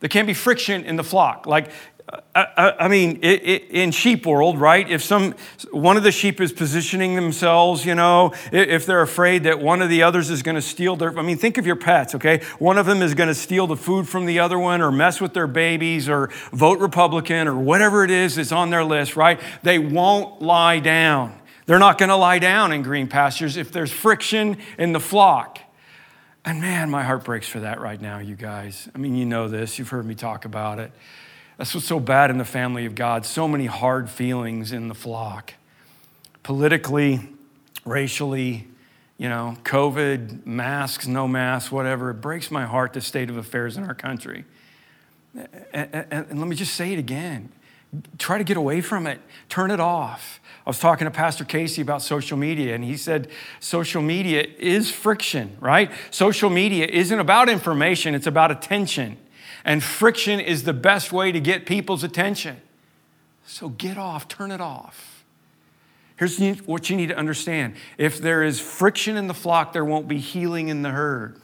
There 0.00 0.08
can't 0.08 0.26
be 0.26 0.34
friction 0.34 0.84
in 0.84 0.96
the 0.96 1.04
flock. 1.04 1.46
Like, 1.46 1.70
uh, 2.08 2.20
uh, 2.34 2.38
uh, 2.38 2.72
I, 2.78 2.84
I 2.84 2.88
mean, 2.88 3.18
it, 3.22 3.42
it, 3.46 3.70
in 3.70 3.90
sheep 3.90 4.26
world, 4.26 4.60
right? 4.60 4.88
If 4.88 5.02
some 5.02 5.34
one 5.72 5.96
of 5.96 6.04
the 6.04 6.12
sheep 6.12 6.40
is 6.40 6.52
positioning 6.52 7.16
themselves, 7.16 7.84
you 7.84 7.96
know, 7.96 8.32
if 8.52 8.86
they're 8.86 9.02
afraid 9.02 9.42
that 9.44 9.58
one 9.58 9.82
of 9.82 9.88
the 9.88 10.04
others 10.04 10.30
is 10.30 10.42
going 10.42 10.54
to 10.54 10.62
steal 10.62 10.94
their, 10.94 11.18
I 11.18 11.22
mean, 11.22 11.36
think 11.36 11.58
of 11.58 11.66
your 11.66 11.76
pets, 11.76 12.14
okay? 12.14 12.42
One 12.58 12.78
of 12.78 12.86
them 12.86 13.02
is 13.02 13.14
going 13.14 13.28
to 13.28 13.34
steal 13.34 13.66
the 13.66 13.76
food 13.76 14.08
from 14.08 14.26
the 14.26 14.38
other 14.38 14.58
one, 14.58 14.80
or 14.80 14.92
mess 14.92 15.20
with 15.20 15.34
their 15.34 15.48
babies, 15.48 16.08
or 16.08 16.30
vote 16.52 16.78
Republican, 16.78 17.48
or 17.48 17.56
whatever 17.56 18.04
it 18.04 18.10
is 18.12 18.36
that's 18.36 18.52
on 18.52 18.70
their 18.70 18.84
list, 18.84 19.16
right? 19.16 19.40
They 19.64 19.80
won't 19.80 20.40
lie 20.40 20.78
down. 20.78 21.40
They're 21.64 21.80
not 21.80 21.98
going 21.98 22.10
to 22.10 22.16
lie 22.16 22.38
down 22.38 22.70
in 22.70 22.82
green 22.82 23.08
pastures 23.08 23.56
if 23.56 23.72
there's 23.72 23.90
friction 23.90 24.58
in 24.78 24.92
the 24.92 25.00
flock. 25.00 25.58
And 26.46 26.60
man, 26.60 26.90
my 26.90 27.02
heart 27.02 27.24
breaks 27.24 27.48
for 27.48 27.58
that 27.60 27.80
right 27.80 28.00
now, 28.00 28.18
you 28.20 28.36
guys. 28.36 28.88
I 28.94 28.98
mean, 28.98 29.16
you 29.16 29.26
know 29.26 29.48
this, 29.48 29.80
you've 29.80 29.88
heard 29.88 30.06
me 30.06 30.14
talk 30.14 30.44
about 30.44 30.78
it. 30.78 30.92
That's 31.58 31.74
what's 31.74 31.86
so 31.86 31.98
bad 31.98 32.30
in 32.30 32.38
the 32.38 32.44
family 32.44 32.86
of 32.86 32.94
God. 32.94 33.26
So 33.26 33.48
many 33.48 33.66
hard 33.66 34.08
feelings 34.08 34.70
in 34.70 34.86
the 34.86 34.94
flock. 34.94 35.54
Politically, 36.44 37.28
racially, 37.84 38.68
you 39.18 39.28
know, 39.28 39.56
COVID, 39.64 40.46
masks, 40.46 41.08
no 41.08 41.26
masks, 41.26 41.72
whatever. 41.72 42.10
It 42.10 42.20
breaks 42.20 42.48
my 42.48 42.64
heart 42.64 42.92
the 42.92 43.00
state 43.00 43.28
of 43.28 43.36
affairs 43.36 43.76
in 43.76 43.82
our 43.82 43.94
country. 43.94 44.44
And, 45.34 45.48
and, 45.72 46.06
and, 46.12 46.38
let 46.38 46.46
me 46.46 46.54
just 46.54 46.74
say 46.74 46.92
it 46.92 46.98
again 46.98 47.50
try 48.18 48.38
to 48.38 48.44
get 48.44 48.56
away 48.56 48.80
from 48.80 49.06
it, 49.06 49.20
turn 49.48 49.70
it 49.70 49.80
off. 49.80 50.40
I 50.66 50.70
was 50.70 50.78
talking 50.78 51.04
to 51.04 51.10
Pastor 51.10 51.44
Casey 51.44 51.80
about 51.80 52.02
social 52.02 52.36
media, 52.36 52.74
and 52.74 52.82
he 52.82 52.96
said 52.96 53.28
social 53.60 54.02
media 54.02 54.46
is 54.58 54.90
friction, 54.90 55.56
right? 55.60 55.90
Social 56.10 56.50
media 56.50 56.86
isn't 56.86 57.18
about 57.18 57.48
information, 57.48 58.14
it's 58.14 58.26
about 58.26 58.50
attention. 58.50 59.16
And 59.64 59.82
friction 59.82 60.40
is 60.40 60.64
the 60.64 60.72
best 60.72 61.12
way 61.12 61.32
to 61.32 61.40
get 61.40 61.66
people's 61.66 62.02
attention. 62.02 62.60
So 63.44 63.68
get 63.68 63.96
off, 63.96 64.26
turn 64.26 64.50
it 64.50 64.60
off. 64.60 65.24
Here's 66.16 66.38
what 66.62 66.88
you 66.88 66.96
need 66.96 67.08
to 67.08 67.16
understand 67.16 67.74
if 67.98 68.18
there 68.18 68.42
is 68.42 68.58
friction 68.58 69.16
in 69.16 69.28
the 69.28 69.34
flock, 69.34 69.72
there 69.72 69.84
won't 69.84 70.08
be 70.08 70.18
healing 70.18 70.68
in 70.68 70.82
the 70.82 70.90
herd. 70.90 71.40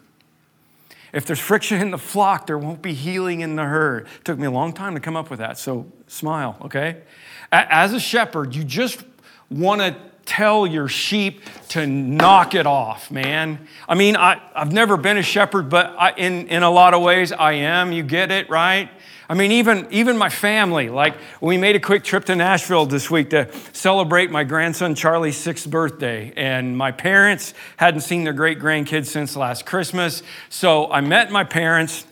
If 1.13 1.27
there's 1.27 1.41
friction 1.41 1.81
in 1.81 1.91
the 1.91 1.99
flock, 1.99 2.47
there 2.47 2.59
won't 2.59 2.81
be 2.81 2.95
healing 2.95 3.41
in 3.41 3.57
the 3.57 3.65
herd. 3.65 4.07
It 4.07 4.25
took 4.25 4.39
me 4.39 4.47
a 4.47 4.51
long 4.51 4.73
time 4.73 4.95
to 4.95 5.01
come 5.01 5.17
up 5.17 5.29
with 5.29 5.41
that, 5.41 5.59
so 5.59 5.87
smile, 6.07 6.57
okay? 6.63 7.03
As 7.51 7.93
a 7.93 8.01
shepherd, 8.01 8.55
you 8.55 8.65
just 8.65 9.03
want 9.51 9.83
to 9.83 9.95
tell 10.25 10.67
your 10.67 10.89
sheep 10.89 11.43
to 11.69 11.87
knock 11.87 12.55
it 12.55 12.67
off, 12.67 13.11
man. 13.11 13.67
I 13.89 13.95
mean, 13.95 14.17
I, 14.17 14.41
have 14.55 14.73
never 14.73 14.97
been 14.97 15.19
a 15.19 15.23
shepherd, 15.23 15.69
but 15.69 15.95
I, 15.99 16.13
in, 16.13 16.49
in 16.49 16.63
a 16.63 16.71
lot 16.71 16.95
of 16.95 17.03
ways 17.03 17.33
I 17.33 17.53
am. 17.53 17.93
You 17.93 18.03
get 18.03 18.31
it, 18.31 18.49
right? 18.49 18.89
I 19.33 19.35
mean, 19.35 19.51
even, 19.53 19.87
even 19.91 20.19
my 20.19 20.29
family, 20.29 20.91
like 20.91 21.15
we 21.41 21.57
made 21.57 21.75
a 21.75 21.81
quick 21.81 22.05
trip 22.05 22.27
to 22.27 22.37
Nashville 22.37 22.85
this 22.85 23.11
week 23.11 23.31
to 23.31 23.49
celebrate 23.73 24.31
my 24.31 24.45
grandson 24.45 24.95
Charlie's 24.95 25.39
sixth 25.39 25.71
birthday. 25.71 26.35
And 26.37 26.77
my 26.77 26.93
parents 26.93 27.55
hadn't 27.79 28.03
seen 28.03 28.25
their 28.25 28.35
great 28.35 28.59
grandkids 28.59 29.07
since 29.07 29.35
last 29.35 29.65
Christmas. 29.65 30.23
So 30.51 30.93
I 30.93 31.01
met 31.01 31.31
my 31.31 31.45
parents 31.45 32.07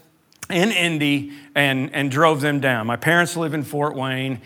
in 0.48 0.70
Indy 0.70 1.32
and, 1.54 1.94
and 1.94 2.10
drove 2.10 2.40
them 2.40 2.58
down. 2.58 2.86
My 2.86 2.96
parents 2.96 3.36
live 3.36 3.52
in 3.52 3.64
Fort 3.64 3.94
Wayne. 3.94 4.40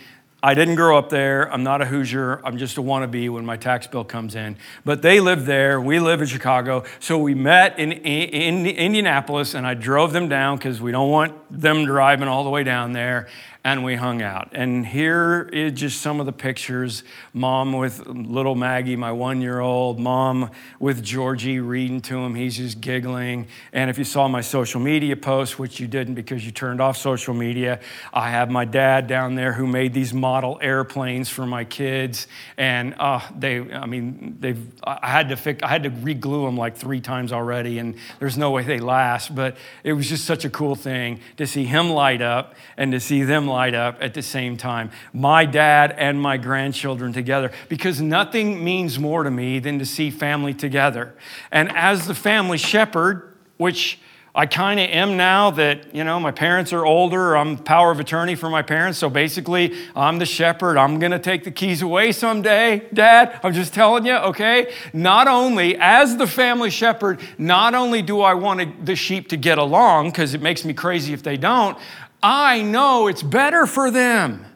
I 0.44 0.52
didn't 0.52 0.74
grow 0.74 0.98
up 0.98 1.08
there. 1.08 1.50
I'm 1.50 1.62
not 1.62 1.80
a 1.80 1.86
Hoosier. 1.86 2.42
I'm 2.44 2.58
just 2.58 2.76
a 2.76 2.82
wannabe 2.82 3.30
when 3.30 3.46
my 3.46 3.56
tax 3.56 3.86
bill 3.86 4.04
comes 4.04 4.34
in. 4.34 4.58
But 4.84 5.00
they 5.00 5.18
live 5.18 5.46
there. 5.46 5.80
We 5.80 5.98
live 6.00 6.20
in 6.20 6.26
Chicago. 6.26 6.84
So 7.00 7.16
we 7.16 7.34
met 7.34 7.78
in, 7.78 7.92
in, 7.92 8.66
in 8.66 8.66
Indianapolis, 8.66 9.54
and 9.54 9.66
I 9.66 9.72
drove 9.72 10.12
them 10.12 10.28
down 10.28 10.58
because 10.58 10.82
we 10.82 10.92
don't 10.92 11.08
want 11.08 11.32
them 11.50 11.86
driving 11.86 12.28
all 12.28 12.44
the 12.44 12.50
way 12.50 12.62
down 12.62 12.92
there 12.92 13.26
and 13.64 13.82
we 13.82 13.94
hung 13.94 14.20
out. 14.20 14.50
And 14.52 14.86
here 14.86 15.48
is 15.50 15.72
just 15.72 16.02
some 16.02 16.20
of 16.20 16.26
the 16.26 16.32
pictures 16.32 17.02
mom 17.32 17.72
with 17.72 18.06
little 18.06 18.54
Maggie, 18.54 18.94
my 18.94 19.10
one 19.10 19.40
year 19.40 19.60
old, 19.60 19.98
mom 19.98 20.50
with 20.78 21.02
Georgie 21.02 21.60
reading 21.60 22.02
to 22.02 22.18
him. 22.18 22.34
He's 22.34 22.58
just 22.58 22.82
giggling. 22.82 23.46
And 23.72 23.88
if 23.88 23.96
you 23.96 24.04
saw 24.04 24.28
my 24.28 24.42
social 24.42 24.80
media 24.80 25.16
post, 25.16 25.58
which 25.58 25.80
you 25.80 25.86
didn't 25.86 26.14
because 26.14 26.44
you 26.44 26.52
turned 26.52 26.82
off 26.82 26.98
social 26.98 27.32
media, 27.32 27.80
I 28.12 28.28
have 28.28 28.50
my 28.50 28.66
dad 28.66 29.06
down 29.06 29.34
there 29.34 29.54
who 29.54 29.66
made 29.66 29.94
these 29.94 30.12
model 30.12 30.58
airplanes 30.60 31.30
for 31.30 31.46
my 31.46 31.64
kids. 31.64 32.26
And 32.58 32.94
uh, 32.98 33.20
they, 33.34 33.60
I 33.72 33.86
mean, 33.86 34.36
they've, 34.40 34.60
I 34.84 35.08
had 35.08 35.30
to 35.30 35.36
fix, 35.38 35.62
I 35.62 35.68
had 35.68 35.84
to 35.84 35.90
reglue 35.90 36.44
them 36.44 36.58
like 36.58 36.76
three 36.76 37.00
times 37.00 37.32
already, 37.32 37.78
and 37.78 37.94
there's 38.18 38.36
no 38.36 38.50
way 38.50 38.62
they 38.62 38.78
last. 38.78 39.34
But 39.34 39.56
it 39.82 39.94
was 39.94 40.06
just 40.06 40.26
such 40.26 40.44
a 40.44 40.50
cool 40.50 40.74
thing 40.74 41.20
to 41.38 41.46
see 41.46 41.64
him 41.64 41.88
light 41.88 42.20
up 42.20 42.54
and 42.76 42.92
to 42.92 43.00
see 43.00 43.22
them 43.22 43.53
light 43.54 43.74
up 43.74 43.98
at 44.00 44.14
the 44.14 44.22
same 44.22 44.56
time. 44.56 44.90
My 45.12 45.46
dad 45.46 45.94
and 45.96 46.20
my 46.20 46.36
grandchildren 46.36 47.12
together, 47.12 47.52
because 47.68 48.00
nothing 48.00 48.64
means 48.64 48.98
more 48.98 49.22
to 49.22 49.30
me 49.30 49.60
than 49.60 49.78
to 49.78 49.86
see 49.86 50.10
family 50.10 50.54
together. 50.54 51.14
And 51.52 51.70
as 51.70 52.06
the 52.08 52.14
family 52.14 52.58
shepherd, 52.58 53.36
which 53.56 54.00
I 54.36 54.46
kind 54.46 54.80
of 54.80 54.90
am 54.90 55.16
now 55.16 55.52
that, 55.52 55.94
you 55.94 56.02
know, 56.02 56.18
my 56.18 56.32
parents 56.32 56.72
are 56.72 56.84
older. 56.84 57.36
I'm 57.36 57.56
power 57.56 57.92
of 57.92 58.00
attorney 58.00 58.34
for 58.34 58.50
my 58.50 58.62
parents. 58.62 58.98
So 58.98 59.08
basically, 59.08 59.72
I'm 59.94 60.18
the 60.18 60.26
shepherd. 60.26 60.76
I'm 60.76 60.98
going 60.98 61.12
to 61.12 61.20
take 61.20 61.44
the 61.44 61.52
keys 61.52 61.82
away 61.82 62.10
someday, 62.10 62.82
Dad. 62.92 63.38
I'm 63.44 63.52
just 63.52 63.72
telling 63.72 64.04
you, 64.04 64.16
okay? 64.30 64.74
Not 64.92 65.28
only, 65.28 65.76
as 65.78 66.16
the 66.16 66.26
family 66.26 66.70
shepherd, 66.70 67.20
not 67.38 67.74
only 67.74 68.02
do 68.02 68.22
I 68.22 68.34
want 68.34 68.84
the 68.84 68.96
sheep 68.96 69.28
to 69.28 69.36
get 69.36 69.58
along, 69.58 70.10
because 70.10 70.34
it 70.34 70.42
makes 70.42 70.64
me 70.64 70.74
crazy 70.74 71.12
if 71.12 71.22
they 71.22 71.36
don't, 71.36 71.78
I 72.24 72.62
know 72.62 73.06
it's 73.06 73.22
better 73.22 73.66
for 73.66 73.90
them. 73.90 74.46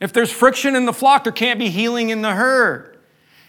If 0.00 0.12
there's 0.12 0.30
friction 0.30 0.76
in 0.76 0.84
the 0.84 0.92
flock, 0.92 1.24
there 1.24 1.32
can't 1.32 1.58
be 1.58 1.70
healing 1.70 2.10
in 2.10 2.20
the 2.20 2.34
herd. 2.34 2.98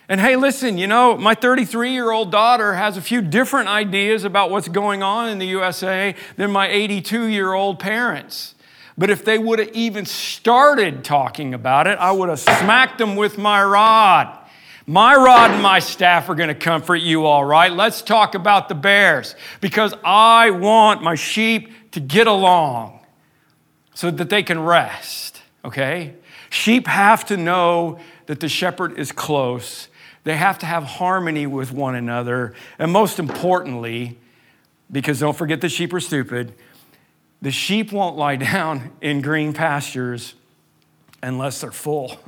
And 0.07 0.21
hey, 0.21 0.37
listen, 0.37 0.77
you 0.77 0.87
know, 0.87 1.17
my 1.17 1.35
33 1.35 1.91
year 1.91 2.11
old 2.11 2.31
daughter 2.31 2.75
has 2.75 2.95
a 2.95 3.01
few 3.01 3.21
different 3.21 3.67
ideas 3.67 4.23
about 4.23 4.51
what's 4.51 4.69
going 4.69 5.03
on 5.03 5.27
in 5.27 5.39
the 5.39 5.47
USA 5.47 6.15
than 6.37 6.49
my 6.49 6.69
82 6.69 7.25
year 7.25 7.51
old 7.51 7.77
parents. 7.77 8.55
But 8.97 9.09
if 9.09 9.25
they 9.25 9.37
would 9.37 9.59
have 9.59 9.71
even 9.73 10.05
started 10.05 11.03
talking 11.03 11.53
about 11.53 11.87
it, 11.87 11.99
I 11.99 12.13
would 12.13 12.29
have 12.29 12.39
smacked 12.39 12.99
them 12.99 13.17
with 13.17 13.37
my 13.37 13.61
rod. 13.61 14.33
My 14.87 15.13
rod 15.13 15.51
and 15.51 15.61
my 15.61 15.79
staff 15.79 16.29
are 16.29 16.35
going 16.35 16.47
to 16.47 16.55
comfort 16.55 17.01
you 17.01 17.25
all 17.25 17.43
right. 17.43 17.73
Let's 17.73 18.01
talk 18.01 18.33
about 18.33 18.69
the 18.69 18.75
bears 18.75 19.35
because 19.59 19.93
I 20.05 20.51
want 20.51 21.03
my 21.03 21.15
sheep 21.15 21.91
to 21.91 21.99
get 21.99 22.27
along 22.27 23.01
so 23.95 24.11
that 24.11 24.29
they 24.29 24.43
can 24.43 24.59
rest, 24.59 25.41
okay? 25.63 26.13
Sheep 26.51 26.85
have 26.85 27.25
to 27.25 27.37
know 27.37 27.97
that 28.27 28.41
the 28.41 28.49
shepherd 28.49 28.99
is 28.99 29.11
close. 29.11 29.87
They 30.25 30.35
have 30.35 30.59
to 30.59 30.65
have 30.65 30.83
harmony 30.83 31.47
with 31.47 31.71
one 31.71 31.95
another. 31.95 32.53
And 32.77 32.91
most 32.91 33.19
importantly, 33.19 34.19
because 34.91 35.19
don't 35.19 35.35
forget 35.35 35.61
the 35.61 35.69
sheep 35.69 35.93
are 35.93 35.99
stupid, 35.99 36.53
the 37.41 37.51
sheep 37.51 37.91
won't 37.91 38.17
lie 38.17 38.35
down 38.51 38.91
in 39.01 39.21
green 39.21 39.53
pastures 39.53 40.35
unless 41.23 41.61
they're 41.61 41.71
full. 41.71 42.19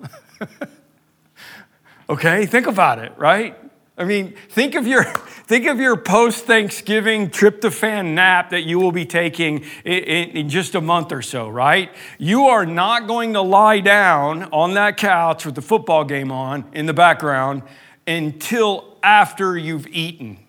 okay, 2.09 2.45
think 2.45 2.65
about 2.65 3.00
it, 3.00 3.12
right? 3.17 3.57
I 3.98 4.04
mean, 4.04 4.36
think 4.50 4.75
of 4.75 4.86
your 4.86 5.04
think 5.48 5.66
of 5.66 5.80
your 5.80 5.98
post 5.98 6.46
Thanksgiving 6.46 7.30
tryptophan 7.30 8.13
nap 8.13 8.51
that 8.51 8.63
you 8.63 8.80
will 8.80 8.92
be 8.92 9.06
taking 9.06 9.63
in, 9.84 10.04
in, 10.04 10.30
in, 10.30 10.50
just 10.50 10.75
a 10.75 10.82
month 10.82 11.12
or 11.12 11.22
so, 11.22 11.50
right? 11.50 11.92
You 12.18 12.44
are 12.44 12.66
not 12.66 13.08
going 13.08 13.34
to 13.34 13.42
lie 13.42 13.80
down 13.80 14.44
on 14.51 14.75
that 14.75 14.98
couch 14.98 15.46
with 15.46 15.56
the 15.56 15.62
football 15.62 16.04
game 16.04 16.32
on 16.32 16.66
in 16.74 16.86
the 16.86 16.94
background 16.94 17.63
until 18.06 18.98
after 19.01 19.58
you've 19.58 19.88
eaten. 19.88 20.39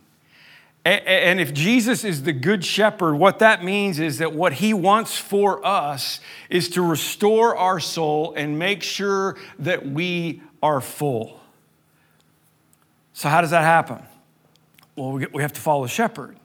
And 0.84 1.38
if 1.38 1.52
Jesus 1.52 2.02
is 2.02 2.22
the 2.22 2.32
good 2.32 2.64
shepherd, 2.64 3.16
what 3.16 3.40
that 3.40 3.62
means 3.62 3.98
is 3.98 4.18
that 4.18 4.32
what 4.32 4.54
he 4.54 4.72
wants 4.72 5.18
for 5.18 5.64
us 5.66 6.20
is 6.48 6.70
to 6.70 6.82
restore 6.82 7.54
our 7.56 7.78
soul 7.78 8.32
and 8.34 8.58
make 8.58 8.82
sure 8.82 9.36
that 9.58 9.86
we 9.86 10.40
are 10.62 10.80
full. 10.80 11.37
So, 13.18 13.28
how 13.28 13.40
does 13.40 13.50
that 13.50 13.64
happen? 13.64 13.98
Well, 14.94 15.10
we 15.10 15.42
have 15.42 15.52
to 15.54 15.60
follow 15.60 15.82
the 15.82 15.88
shepherd. 15.88 16.36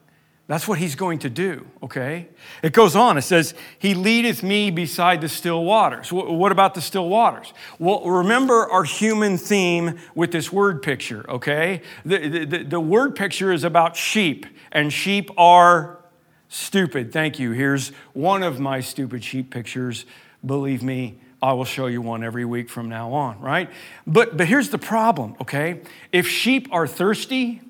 That's 0.47 0.67
what 0.67 0.79
he's 0.79 0.95
going 0.95 1.19
to 1.19 1.29
do, 1.29 1.67
okay? 1.83 2.29
It 2.63 2.73
goes 2.73 2.95
on. 2.95 3.15
It 3.15 3.21
says, 3.21 3.53
He 3.77 3.93
leadeth 3.93 4.41
me 4.41 4.71
beside 4.71 5.21
the 5.21 5.29
still 5.29 5.63
waters. 5.65 6.11
What 6.11 6.51
about 6.51 6.73
the 6.73 6.81
still 6.81 7.09
waters? 7.09 7.53
Well, 7.77 8.03
remember 8.03 8.67
our 8.71 8.83
human 8.85 9.37
theme 9.37 9.99
with 10.15 10.31
this 10.31 10.51
word 10.51 10.81
picture, 10.81 11.23
okay? 11.29 11.83
The, 12.05 12.43
the, 12.43 12.63
the 12.63 12.79
word 12.79 13.15
picture 13.15 13.53
is 13.53 13.63
about 13.63 13.95
sheep, 13.95 14.47
and 14.71 14.91
sheep 14.91 15.29
are 15.37 16.03
stupid. 16.49 17.13
Thank 17.13 17.37
you. 17.37 17.51
Here's 17.51 17.89
one 18.13 18.41
of 18.41 18.59
my 18.59 18.79
stupid 18.79 19.23
sheep 19.23 19.51
pictures. 19.51 20.07
Believe 20.43 20.81
me, 20.81 21.19
I 21.43 21.51
will 21.51 21.65
show 21.65 21.87
you 21.87 22.01
one 22.01 22.23
every 22.23 22.45
week 22.45 22.69
from 22.69 22.87
now 22.87 23.11
on, 23.11 23.41
right? 23.41 23.69
But, 24.07 24.37
but 24.37 24.47
here's 24.47 24.69
the 24.69 24.77
problem, 24.77 25.35
okay? 25.41 25.81
If 26.13 26.25
sheep 26.25 26.69
are 26.71 26.87
thirsty, 26.87 27.61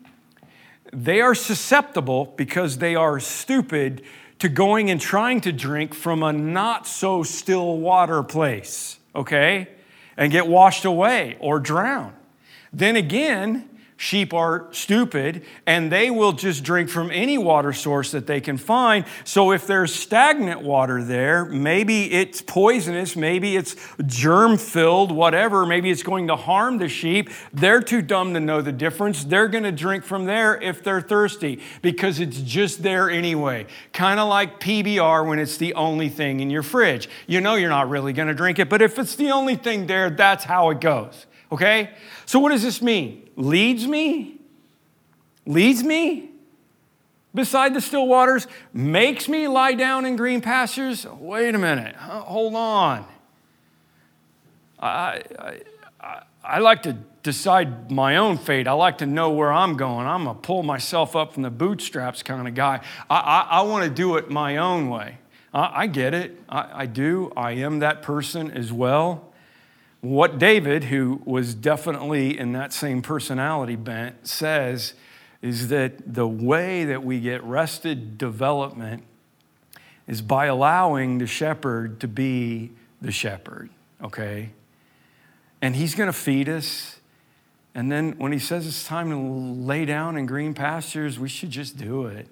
they 0.94 1.22
are 1.22 1.34
susceptible 1.34 2.36
because 2.38 2.78
they 2.78 2.94
are 2.94 3.20
stupid 3.20 4.04
to 4.38 4.48
going 4.48 4.92
and 4.92 5.02
trying 5.02 5.42
to 5.42 5.52
drink 5.52 5.96
from 5.96 6.22
a 6.22 6.32
not 6.32 6.86
so 6.86 7.24
still 7.24 7.80
water 7.80 8.22
place, 8.22 9.00
okay? 9.16 9.70
And 10.18 10.32
get 10.32 10.46
washed 10.46 10.86
away 10.86 11.38
or 11.40 11.60
drown. 11.60 12.14
Then 12.72 12.96
again, 12.96 13.68
Sheep 14.04 14.34
are 14.34 14.68
stupid 14.72 15.46
and 15.66 15.90
they 15.90 16.12
will 16.12 16.34
just 16.34 16.62
drink 16.62 16.90
from 16.90 17.10
any 17.10 17.38
water 17.38 17.72
source 17.72 18.12
that 18.12 18.28
they 18.28 18.42
can 18.42 18.58
find. 18.58 19.06
So 19.24 19.54
if 19.54 19.66
there's 19.66 19.96
stagnant 19.96 20.62
water 20.62 21.02
there, 21.02 21.46
maybe 21.46 22.12
it's 22.12 22.42
poisonous, 22.42 23.16
maybe 23.16 23.56
it's 23.56 23.78
germ 24.06 24.58
filled, 24.58 25.14
whatever, 25.14 25.66
maybe 25.66 25.90
it's 25.90 26.04
going 26.04 26.28
to 26.28 26.36
harm 26.36 26.80
the 26.80 26.90
sheep. 26.90 27.30
They're 27.54 27.82
too 27.82 28.02
dumb 28.02 28.34
to 28.34 28.42
know 28.42 28.62
the 28.62 28.74
difference. 28.74 29.24
They're 29.24 29.48
going 29.48 29.64
to 29.64 29.72
drink 29.72 30.04
from 30.04 30.26
there 30.26 30.62
if 30.62 30.84
they're 30.84 31.00
thirsty 31.00 31.62
because 31.82 32.20
it's 32.20 32.42
just 32.42 32.84
there 32.84 33.10
anyway. 33.10 33.68
Kind 33.94 34.20
of 34.20 34.28
like 34.28 34.60
PBR 34.60 35.26
when 35.26 35.40
it's 35.40 35.56
the 35.56 35.76
only 35.76 36.10
thing 36.10 36.42
in 36.42 36.50
your 36.50 36.64
fridge. 36.64 37.08
You 37.26 37.40
know 37.40 37.56
you're 37.56 37.70
not 37.70 37.88
really 37.88 38.12
going 38.12 38.28
to 38.28 38.34
drink 38.34 38.60
it, 38.60 38.68
but 38.68 38.82
if 38.82 39.00
it's 39.00 39.16
the 39.16 39.32
only 39.32 39.56
thing 39.56 39.88
there, 39.88 40.10
that's 40.10 40.44
how 40.44 40.72
it 40.72 40.82
goes. 40.82 41.26
Okay? 41.54 41.92
So, 42.26 42.40
what 42.40 42.50
does 42.50 42.64
this 42.64 42.82
mean? 42.82 43.30
Leads 43.36 43.88
me? 43.88 44.40
Leads 45.46 45.84
me 45.84 46.32
beside 47.36 47.76
the 47.76 47.82
still 47.82 48.08
waters? 48.08 48.48
Makes 48.74 49.30
me 49.30 49.48
lie 49.48 49.76
down 49.76 50.06
in 50.06 50.16
green 50.16 50.42
pastures? 50.42 51.06
Wait 51.06 51.54
a 51.54 51.60
minute. 51.60 51.96
Hold 51.96 52.56
on. 52.56 53.06
I, 54.80 55.22
I, 56.02 56.22
I, 56.44 56.60
like 56.60 56.84
to 56.84 56.94
decide 57.22 57.92
my 57.92 58.18
own 58.18 58.38
fate. 58.38 58.68
I 58.68 58.74
like 58.74 58.98
to 58.98 59.06
know 59.06 59.30
where 59.30 59.54
I'm 59.54 59.78
going. 59.78 60.08
I'm 60.08 60.26
a 60.26 60.34
pull 60.34 60.64
myself 60.64 61.16
up 61.16 61.34
from 61.34 61.44
the 61.44 61.52
bootstraps 61.52 62.24
kind 62.24 62.48
of 62.48 62.56
guy. 62.56 62.82
I, 63.10 63.16
I, 63.16 63.48
I 63.60 63.62
want 63.62 63.86
to 63.86 63.92
do 63.92 64.18
it 64.18 64.32
my 64.32 64.58
own 64.58 64.90
way. 64.90 65.20
I, 65.54 65.84
I 65.84 65.88
get 65.88 66.16
it. 66.16 66.42
I, 66.50 66.82
I 66.82 66.86
do. 66.88 67.32
I 67.38 67.52
am 67.52 67.80
that 67.80 68.02
person 68.02 68.50
as 68.50 68.74
well. 68.74 69.33
What 70.04 70.38
David, 70.38 70.84
who 70.84 71.22
was 71.24 71.56
definitely 71.56 72.38
in 72.38 72.52
that 72.52 72.74
same 72.74 73.02
personality 73.02 73.78
bent, 73.78 74.28
says 74.28 74.96
is 75.42 75.70
that 75.70 76.14
the 76.14 76.28
way 76.28 76.84
that 76.84 77.06
we 77.06 77.22
get 77.22 77.42
rested 77.46 78.18
development 78.18 79.06
is 80.06 80.22
by 80.22 80.48
allowing 80.48 81.20
the 81.20 81.26
shepherd 81.26 82.02
to 82.02 82.10
be 82.10 82.72
the 83.02 83.14
shepherd, 83.14 83.70
okay? 84.04 84.50
And 85.62 85.74
he's 85.74 85.96
gonna 85.96 86.12
feed 86.12 86.50
us. 86.50 87.00
And 87.74 87.90
then 87.90 88.18
when 88.18 88.34
he 88.34 88.40
says 88.40 88.68
it's 88.68 88.86
time 88.86 89.10
to 89.10 89.18
lay 89.18 89.86
down 89.86 90.18
in 90.18 90.26
green 90.26 90.54
pastures, 90.54 91.18
we 91.18 91.30
should 91.30 91.50
just 91.50 91.78
do 91.78 92.08
it. 92.08 92.28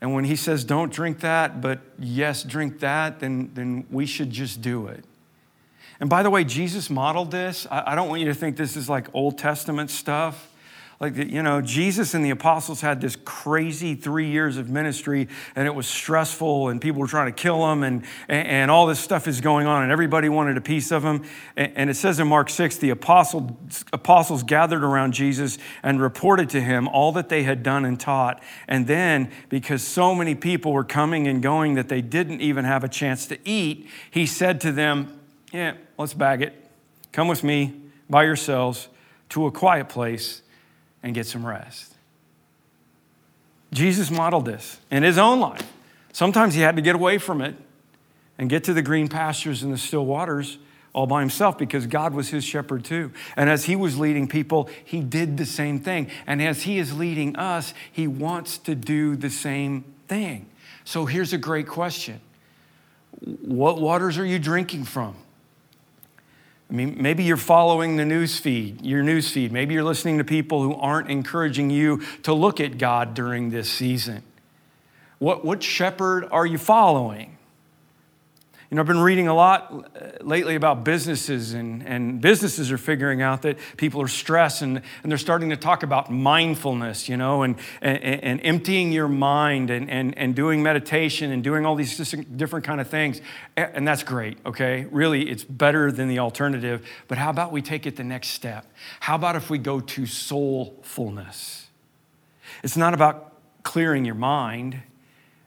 And 0.00 0.14
when 0.14 0.24
he 0.24 0.34
says 0.34 0.64
don't 0.64 0.90
drink 0.90 1.20
that, 1.20 1.60
but 1.60 1.80
yes, 1.98 2.42
drink 2.42 2.80
that, 2.80 3.20
then, 3.20 3.50
then 3.52 3.86
we 3.90 4.06
should 4.06 4.30
just 4.30 4.62
do 4.62 4.86
it. 4.86 5.04
And 6.00 6.08
by 6.08 6.22
the 6.22 6.30
way, 6.30 6.44
Jesus 6.44 6.90
modeled 6.90 7.30
this. 7.30 7.66
I 7.70 7.94
don't 7.94 8.08
want 8.08 8.20
you 8.20 8.28
to 8.28 8.34
think 8.34 8.56
this 8.56 8.76
is 8.76 8.88
like 8.88 9.12
Old 9.14 9.36
Testament 9.36 9.90
stuff. 9.90 10.48
Like, 11.00 11.16
you 11.16 11.44
know, 11.44 11.60
Jesus 11.60 12.14
and 12.14 12.24
the 12.24 12.30
apostles 12.30 12.80
had 12.80 13.00
this 13.00 13.16
crazy 13.24 13.94
three 13.94 14.28
years 14.30 14.56
of 14.56 14.68
ministry, 14.68 15.28
and 15.54 15.68
it 15.68 15.74
was 15.74 15.86
stressful, 15.86 16.70
and 16.70 16.80
people 16.80 17.00
were 17.00 17.06
trying 17.06 17.32
to 17.32 17.40
kill 17.40 17.70
him, 17.70 17.84
and, 17.84 18.04
and 18.28 18.68
all 18.68 18.86
this 18.86 18.98
stuff 18.98 19.28
is 19.28 19.40
going 19.40 19.68
on, 19.68 19.84
and 19.84 19.92
everybody 19.92 20.28
wanted 20.28 20.56
a 20.56 20.60
piece 20.60 20.90
of 20.90 21.04
him. 21.04 21.24
And 21.56 21.88
it 21.88 21.94
says 21.94 22.18
in 22.18 22.26
Mark 22.26 22.50
6 22.50 22.78
the 22.78 22.90
apostle, 22.90 23.60
apostles 23.92 24.42
gathered 24.42 24.82
around 24.82 25.12
Jesus 25.12 25.56
and 25.84 26.00
reported 26.00 26.50
to 26.50 26.60
him 26.60 26.88
all 26.88 27.12
that 27.12 27.28
they 27.28 27.44
had 27.44 27.62
done 27.62 27.84
and 27.84 27.98
taught. 27.98 28.42
And 28.66 28.88
then, 28.88 29.30
because 29.48 29.84
so 29.84 30.16
many 30.16 30.34
people 30.34 30.72
were 30.72 30.84
coming 30.84 31.28
and 31.28 31.40
going 31.40 31.74
that 31.74 31.88
they 31.88 32.02
didn't 32.02 32.40
even 32.40 32.64
have 32.64 32.82
a 32.82 32.88
chance 32.88 33.24
to 33.28 33.38
eat, 33.48 33.88
he 34.10 34.26
said 34.26 34.60
to 34.62 34.72
them, 34.72 35.17
Yeah, 35.52 35.74
let's 35.96 36.14
bag 36.14 36.42
it. 36.42 36.54
Come 37.12 37.28
with 37.28 37.42
me 37.42 37.74
by 38.08 38.24
yourselves 38.24 38.88
to 39.30 39.46
a 39.46 39.50
quiet 39.50 39.88
place 39.88 40.42
and 41.02 41.14
get 41.14 41.26
some 41.26 41.46
rest. 41.46 41.94
Jesus 43.72 44.10
modeled 44.10 44.46
this 44.46 44.78
in 44.90 45.02
his 45.02 45.18
own 45.18 45.40
life. 45.40 45.62
Sometimes 46.12 46.54
he 46.54 46.62
had 46.62 46.76
to 46.76 46.82
get 46.82 46.94
away 46.94 47.18
from 47.18 47.40
it 47.40 47.54
and 48.38 48.48
get 48.48 48.64
to 48.64 48.72
the 48.72 48.82
green 48.82 49.08
pastures 49.08 49.62
and 49.62 49.72
the 49.72 49.78
still 49.78 50.06
waters 50.06 50.58
all 50.94 51.06
by 51.06 51.20
himself 51.20 51.58
because 51.58 51.86
God 51.86 52.14
was 52.14 52.28
his 52.30 52.44
shepherd 52.44 52.84
too. 52.84 53.12
And 53.36 53.50
as 53.50 53.64
he 53.64 53.76
was 53.76 53.98
leading 53.98 54.26
people, 54.26 54.68
he 54.84 55.00
did 55.00 55.36
the 55.36 55.46
same 55.46 55.80
thing. 55.80 56.10
And 56.26 56.40
as 56.40 56.62
he 56.62 56.78
is 56.78 56.96
leading 56.96 57.36
us, 57.36 57.74
he 57.92 58.06
wants 58.06 58.58
to 58.58 58.74
do 58.74 59.16
the 59.16 59.30
same 59.30 59.84
thing. 60.08 60.48
So 60.84 61.04
here's 61.04 61.32
a 61.32 61.38
great 61.38 61.68
question 61.68 62.20
What 63.20 63.80
waters 63.80 64.18
are 64.18 64.24
you 64.24 64.38
drinking 64.38 64.84
from? 64.84 65.14
I 66.70 66.74
mean, 66.74 66.96
maybe 67.00 67.24
you're 67.24 67.38
following 67.38 67.96
the 67.96 68.04
news 68.04 68.38
feed, 68.38 68.84
your 68.84 69.02
news 69.02 69.30
feed. 69.30 69.52
Maybe 69.52 69.72
you're 69.72 69.84
listening 69.84 70.18
to 70.18 70.24
people 70.24 70.62
who 70.62 70.74
aren't 70.74 71.10
encouraging 71.10 71.70
you 71.70 72.02
to 72.24 72.34
look 72.34 72.60
at 72.60 72.76
God 72.76 73.14
during 73.14 73.50
this 73.50 73.70
season. 73.70 74.22
What, 75.18 75.44
what 75.44 75.62
shepherd 75.62 76.28
are 76.30 76.44
you 76.44 76.58
following? 76.58 77.37
You 78.70 78.74
know, 78.74 78.82
I've 78.82 78.86
been 78.86 79.00
reading 79.00 79.28
a 79.28 79.34
lot 79.34 79.72
uh, 79.72 80.22
lately 80.22 80.54
about 80.54 80.84
businesses, 80.84 81.54
and, 81.54 81.82
and 81.86 82.20
businesses 82.20 82.70
are 82.70 82.76
figuring 82.76 83.22
out 83.22 83.40
that 83.42 83.56
people 83.78 84.02
are 84.02 84.08
stressed 84.08 84.60
and, 84.60 84.82
and 85.02 85.10
they're 85.10 85.16
starting 85.16 85.48
to 85.48 85.56
talk 85.56 85.82
about 85.82 86.10
mindfulness, 86.10 87.08
you 87.08 87.16
know, 87.16 87.44
and, 87.44 87.56
and, 87.80 88.22
and 88.22 88.40
emptying 88.44 88.92
your 88.92 89.08
mind 89.08 89.70
and, 89.70 89.88
and, 89.88 90.18
and 90.18 90.34
doing 90.34 90.62
meditation 90.62 91.32
and 91.32 91.42
doing 91.42 91.64
all 91.64 91.76
these 91.76 91.96
different 92.36 92.66
kind 92.66 92.78
of 92.78 92.88
things. 92.88 93.22
And 93.56 93.88
that's 93.88 94.02
great, 94.02 94.36
okay? 94.44 94.86
Really, 94.90 95.30
it's 95.30 95.44
better 95.44 95.90
than 95.90 96.08
the 96.08 96.18
alternative. 96.18 96.86
But 97.08 97.16
how 97.16 97.30
about 97.30 97.52
we 97.52 97.62
take 97.62 97.86
it 97.86 97.96
the 97.96 98.04
next 98.04 98.28
step? 98.28 98.66
How 99.00 99.14
about 99.14 99.34
if 99.34 99.48
we 99.48 99.56
go 99.56 99.80
to 99.80 100.02
soulfulness? 100.02 101.64
It's 102.62 102.76
not 102.76 102.92
about 102.92 103.32
clearing 103.62 104.04
your 104.04 104.14
mind, 104.14 104.82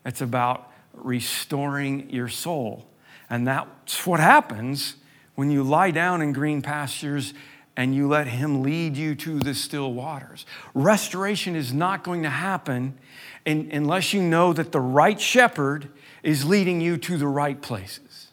it's 0.03 0.21
about 0.21 0.71
restoring 0.93 2.09
your 2.09 2.27
soul. 2.27 2.87
And 3.31 3.47
that's 3.47 4.05
what 4.05 4.19
happens 4.19 4.97
when 5.35 5.49
you 5.49 5.63
lie 5.63 5.89
down 5.89 6.21
in 6.21 6.33
green 6.33 6.61
pastures 6.61 7.33
and 7.77 7.95
you 7.95 8.09
let 8.09 8.27
Him 8.27 8.61
lead 8.61 8.97
you 8.97 9.15
to 9.15 9.39
the 9.39 9.55
still 9.55 9.93
waters. 9.93 10.45
Restoration 10.73 11.55
is 11.55 11.73
not 11.73 12.03
going 12.03 12.23
to 12.23 12.29
happen 12.29 12.97
unless 13.45 14.13
you 14.13 14.21
know 14.21 14.51
that 14.51 14.73
the 14.73 14.81
right 14.81 15.19
shepherd 15.19 15.87
is 16.21 16.43
leading 16.43 16.81
you 16.81 16.97
to 16.97 17.15
the 17.15 17.25
right 17.25 17.59
places. 17.61 18.27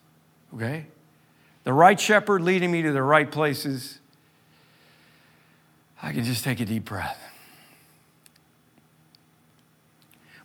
Okay? 0.53 0.87
The 1.63 1.73
right 1.73 1.99
shepherd 1.99 2.43
leading 2.43 2.73
me 2.73 2.83
to 2.83 2.91
the 2.91 3.03
right 3.03 3.31
places. 3.31 4.01
I 6.03 6.13
can 6.13 6.25
just 6.25 6.43
take 6.43 6.59
a 6.59 6.65
deep 6.65 6.87
breath. 6.87 7.28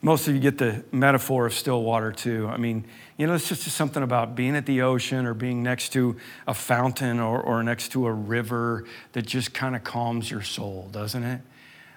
Most 0.06 0.28
of 0.28 0.34
you 0.34 0.42
get 0.42 0.58
the 0.58 0.84
metaphor 0.92 1.46
of 1.46 1.54
still 1.54 1.82
water 1.82 2.12
too. 2.12 2.50
I 2.50 2.58
mean, 2.58 2.84
you 3.18 3.26
know, 3.26 3.36
it's 3.36 3.48
just 3.48 3.64
something 3.70 4.04
about 4.04 4.36
being 4.36 4.54
at 4.58 4.66
the 4.66 4.82
ocean 4.82 5.26
or 5.26 5.34
being 5.34 5.64
next 5.64 5.94
to 5.94 6.18
a 6.46 6.54
fountain 6.54 7.22
or, 7.22 7.42
or 7.42 7.64
next 7.64 7.94
to 7.94 8.08
a 8.08 8.12
river 8.12 8.84
that 9.14 9.22
just 9.22 9.54
kind 9.54 9.78
of 9.78 9.86
calms 9.86 10.30
your 10.30 10.42
soul, 10.42 10.90
doesn't 10.92 11.24
it? 11.24 11.40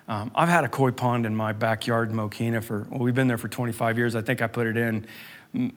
Um, 0.06 0.30
I've 0.36 0.48
had 0.48 0.62
a 0.62 0.68
koi 0.68 0.92
pond 0.92 1.26
in 1.26 1.34
my 1.34 1.52
backyard 1.52 2.10
in 2.10 2.16
Mokena 2.16 2.62
for, 2.62 2.86
well, 2.90 3.00
we've 3.00 3.12
been 3.12 3.26
there 3.26 3.38
for 3.38 3.48
25 3.48 3.98
years. 3.98 4.14
I 4.14 4.22
think 4.22 4.40
I 4.40 4.46
put 4.46 4.68
it 4.68 4.76
in 4.76 5.04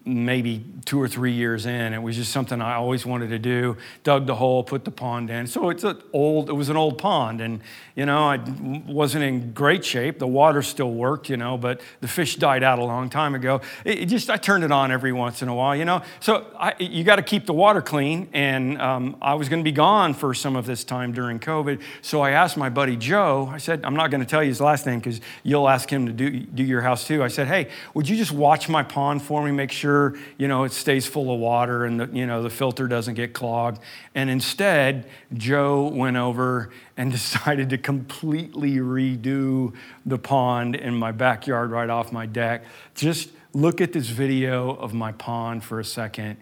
maybe 0.05 0.65
two 0.85 1.01
or 1.01 1.07
three 1.07 1.31
years 1.31 1.65
in. 1.65 1.93
It 1.93 2.01
was 2.01 2.15
just 2.15 2.31
something 2.31 2.61
I 2.61 2.75
always 2.75 3.05
wanted 3.05 3.29
to 3.29 3.39
do. 3.39 3.77
Dug 4.03 4.25
the 4.25 4.35
hole, 4.35 4.63
put 4.63 4.83
the 4.83 4.91
pond 4.91 5.29
in. 5.29 5.47
So 5.47 5.69
it's 5.69 5.83
an 5.83 6.01
old. 6.11 6.49
It 6.49 6.53
was 6.53 6.69
an 6.69 6.77
old 6.77 6.97
pond, 6.97 7.39
and 7.39 7.61
you 7.95 8.05
know 8.05 8.29
I 8.29 8.39
wasn't 8.87 9.23
in 9.23 9.53
great 9.53 9.85
shape. 9.85 10.19
The 10.19 10.27
water 10.27 10.61
still 10.61 10.91
worked, 10.91 11.29
you 11.29 11.37
know, 11.37 11.57
but 11.57 11.81
the 12.01 12.07
fish 12.07 12.35
died 12.35 12.63
out 12.63 12.79
a 12.79 12.83
long 12.83 13.09
time 13.09 13.35
ago. 13.35 13.61
It, 13.85 13.99
it 13.99 14.05
just 14.07 14.29
I 14.29 14.37
turned 14.37 14.63
it 14.63 14.71
on 14.71 14.91
every 14.91 15.13
once 15.13 15.41
in 15.41 15.47
a 15.47 15.55
while, 15.55 15.75
you 15.75 15.85
know. 15.85 16.01
So 16.19 16.45
I, 16.59 16.73
you 16.79 17.03
got 17.03 17.15
to 17.15 17.23
keep 17.23 17.45
the 17.45 17.53
water 17.53 17.81
clean, 17.81 18.29
and 18.33 18.81
um, 18.81 19.15
I 19.21 19.35
was 19.35 19.47
going 19.47 19.61
to 19.61 19.69
be 19.69 19.71
gone 19.71 20.13
for 20.13 20.33
some 20.33 20.55
of 20.55 20.65
this 20.65 20.83
time 20.83 21.13
during 21.13 21.39
COVID. 21.39 21.81
So 22.01 22.21
I 22.21 22.31
asked 22.31 22.57
my 22.57 22.69
buddy 22.69 22.97
Joe. 22.97 23.49
I 23.51 23.57
said 23.57 23.85
I'm 23.85 23.95
not 23.95 24.11
going 24.11 24.21
to 24.21 24.27
tell 24.27 24.43
you 24.43 24.49
his 24.49 24.61
last 24.61 24.85
name 24.85 24.99
because 24.99 25.21
you'll 25.43 25.69
ask 25.69 25.89
him 25.89 26.05
to 26.05 26.11
do 26.11 26.29
do 26.39 26.63
your 26.63 26.81
house 26.81 27.07
too. 27.07 27.23
I 27.23 27.29
said, 27.29 27.47
hey, 27.47 27.69
would 27.93 28.09
you 28.09 28.17
just 28.17 28.31
watch 28.31 28.67
my 28.67 28.83
pond 28.83 29.21
for 29.21 29.43
me? 29.43 29.51
Make 29.51 29.68
make 29.69 29.77
sure, 29.77 30.15
you 30.39 30.47
know, 30.47 30.63
it 30.63 30.71
stays 30.71 31.05
full 31.05 31.31
of 31.31 31.39
water 31.39 31.85
and, 31.85 31.99
the, 31.99 32.09
you 32.11 32.25
know, 32.25 32.41
the 32.41 32.49
filter 32.49 32.87
doesn't 32.87 33.13
get 33.13 33.33
clogged. 33.33 33.79
And 34.15 34.27
instead, 34.27 35.07
Joe 35.35 35.89
went 35.89 36.17
over 36.17 36.71
and 36.97 37.11
decided 37.19 37.69
to 37.69 37.77
completely 37.77 38.77
redo 38.77 39.75
the 40.07 40.17
pond 40.17 40.75
in 40.75 40.95
my 40.95 41.11
backyard 41.11 41.69
right 41.69 41.89
off 41.89 42.11
my 42.11 42.25
deck. 42.25 42.63
Just 42.95 43.29
look 43.53 43.79
at 43.79 43.93
this 43.93 44.07
video 44.07 44.71
of 44.71 44.95
my 44.95 45.11
pond 45.11 45.63
for 45.63 45.79
a 45.79 45.85
second 45.85 46.37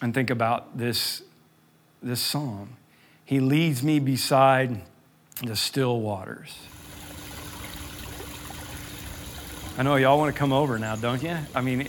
and 0.00 0.14
think 0.14 0.30
about 0.30 0.78
this, 0.78 1.22
this 2.00 2.20
song. 2.20 2.76
He 3.24 3.40
leads 3.40 3.82
me 3.82 3.98
beside 3.98 4.82
the 5.42 5.56
still 5.56 6.00
waters. 6.00 6.56
I 9.78 9.82
know 9.82 9.96
y'all 9.96 10.16
want 10.16 10.32
to 10.32 10.38
come 10.38 10.52
over 10.52 10.78
now, 10.78 10.94
don't 10.94 11.22
you? 11.22 11.36
I 11.52 11.60
mean, 11.60 11.88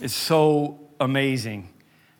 it's 0.00 0.14
so 0.14 0.78
amazing. 1.00 1.68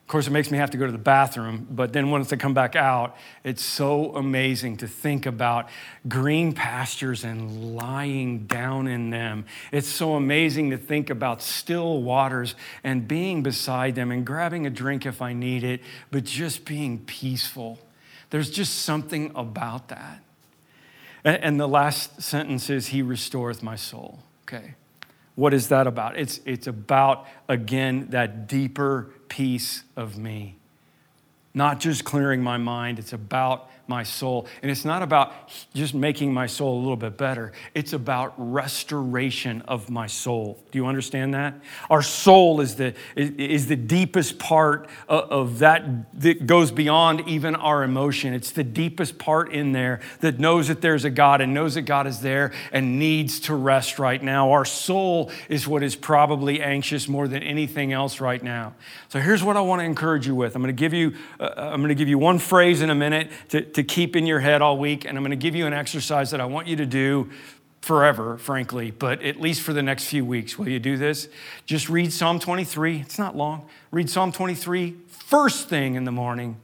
Of 0.08 0.12
course, 0.12 0.26
it 0.26 0.30
makes 0.30 0.50
me 0.50 0.56
have 0.56 0.70
to 0.70 0.78
go 0.78 0.86
to 0.86 0.92
the 0.92 0.96
bathroom, 0.96 1.66
but 1.70 1.92
then 1.92 2.10
once 2.10 2.32
I 2.32 2.36
come 2.36 2.54
back 2.54 2.74
out, 2.74 3.14
it's 3.44 3.62
so 3.62 4.16
amazing 4.16 4.78
to 4.78 4.88
think 4.88 5.26
about 5.26 5.68
green 6.08 6.54
pastures 6.54 7.24
and 7.24 7.76
lying 7.76 8.46
down 8.46 8.86
in 8.86 9.10
them. 9.10 9.44
It's 9.70 9.86
so 9.86 10.14
amazing 10.14 10.70
to 10.70 10.78
think 10.78 11.10
about 11.10 11.42
still 11.42 12.02
waters 12.02 12.54
and 12.82 13.06
being 13.06 13.42
beside 13.42 13.96
them 13.96 14.10
and 14.10 14.24
grabbing 14.24 14.66
a 14.66 14.70
drink 14.70 15.04
if 15.04 15.20
I 15.20 15.34
need 15.34 15.62
it, 15.62 15.82
but 16.10 16.24
just 16.24 16.64
being 16.64 17.00
peaceful. 17.00 17.78
There's 18.30 18.48
just 18.48 18.76
something 18.78 19.30
about 19.34 19.88
that. 19.88 20.22
And 21.22 21.60
the 21.60 21.68
last 21.68 22.22
sentence 22.22 22.70
is, 22.70 22.86
He 22.86 23.02
restoreth 23.02 23.62
my 23.62 23.76
soul. 23.76 24.20
Okay. 24.44 24.74
What 25.38 25.54
is 25.54 25.68
that 25.68 25.86
about? 25.86 26.18
It's, 26.18 26.40
it's 26.44 26.66
about, 26.66 27.24
again, 27.48 28.08
that 28.10 28.48
deeper 28.48 29.10
piece 29.28 29.84
of 29.94 30.18
me. 30.18 30.56
Not 31.54 31.78
just 31.78 32.02
clearing 32.04 32.42
my 32.42 32.56
mind, 32.56 32.98
it's 32.98 33.12
about 33.12 33.70
my 33.88 34.02
soul. 34.02 34.46
And 34.62 34.70
it's 34.70 34.84
not 34.84 35.02
about 35.02 35.32
just 35.74 35.94
making 35.94 36.32
my 36.32 36.46
soul 36.46 36.78
a 36.78 36.80
little 36.80 36.96
bit 36.96 37.16
better, 37.16 37.52
it's 37.74 37.92
about 37.92 38.34
restoration 38.36 39.62
of 39.62 39.90
my 39.90 40.06
soul. 40.06 40.62
Do 40.70 40.78
you 40.78 40.86
understand 40.86 41.34
that? 41.34 41.54
Our 41.90 42.02
soul 42.02 42.60
is 42.60 42.76
the, 42.76 42.94
is 43.16 43.66
the 43.66 43.76
deepest 43.76 44.38
part 44.38 44.88
of 45.08 45.60
that 45.60 46.20
that 46.20 46.46
goes 46.46 46.70
beyond 46.70 47.28
even 47.28 47.54
our 47.54 47.82
emotion. 47.82 48.34
It's 48.34 48.50
the 48.50 48.64
deepest 48.64 49.18
part 49.18 49.52
in 49.52 49.72
there 49.72 50.00
that 50.20 50.38
knows 50.38 50.68
that 50.68 50.80
there's 50.80 51.04
a 51.04 51.10
God 51.10 51.40
and 51.40 51.54
knows 51.54 51.74
that 51.74 51.82
God 51.82 52.06
is 52.06 52.20
there 52.20 52.52
and 52.72 52.98
needs 52.98 53.40
to 53.40 53.54
rest 53.54 53.98
right 53.98 54.22
now. 54.22 54.52
Our 54.52 54.64
soul 54.64 55.30
is 55.48 55.66
what 55.66 55.82
is 55.82 55.96
probably 55.96 56.62
anxious 56.62 57.08
more 57.08 57.28
than 57.28 57.42
anything 57.42 57.92
else 57.92 58.20
right 58.20 58.42
now. 58.42 58.74
So 59.08 59.20
here's 59.20 59.42
what 59.42 59.56
I 59.56 59.60
want 59.60 59.80
to 59.80 59.84
encourage 59.84 60.26
you 60.26 60.34
with. 60.34 60.54
I'm 60.54 60.62
going 60.62 60.74
to 60.74 60.78
give 60.78 60.92
you, 60.92 61.14
uh, 61.40 61.50
I'm 61.56 61.80
going 61.80 61.88
to 61.88 61.94
give 61.94 62.08
you 62.08 62.18
one 62.18 62.38
phrase 62.38 62.82
in 62.82 62.90
a 62.90 62.94
minute 62.94 63.30
to, 63.50 63.62
to 63.78 63.84
keep 63.84 64.16
in 64.16 64.26
your 64.26 64.40
head 64.40 64.60
all 64.60 64.76
week, 64.76 65.04
and 65.04 65.16
I'm 65.16 65.22
going 65.22 65.30
to 65.30 65.36
give 65.36 65.54
you 65.54 65.64
an 65.64 65.72
exercise 65.72 66.32
that 66.32 66.40
I 66.40 66.46
want 66.46 66.66
you 66.66 66.74
to 66.76 66.86
do 66.86 67.30
forever, 67.80 68.36
frankly, 68.36 68.90
but 68.90 69.22
at 69.22 69.40
least 69.40 69.62
for 69.62 69.72
the 69.72 69.82
next 69.82 70.06
few 70.06 70.24
weeks. 70.24 70.58
Will 70.58 70.68
you 70.68 70.80
do 70.80 70.96
this? 70.96 71.28
Just 71.64 71.88
read 71.88 72.12
Psalm 72.12 72.40
23. 72.40 73.00
It's 73.00 73.20
not 73.20 73.36
long. 73.36 73.68
Read 73.92 74.10
Psalm 74.10 74.32
23 74.32 74.96
first 75.06 75.68
thing 75.68 75.94
in 75.94 76.02
the 76.02 76.10
morning 76.10 76.56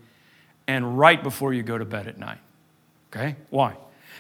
and 0.67 0.99
right 0.99 1.23
before 1.23 1.55
you 1.55 1.63
go 1.63 1.79
to 1.79 1.85
bed 1.85 2.09
at 2.09 2.19
night. 2.19 2.39
Okay? 3.13 3.37
Why? 3.49 3.77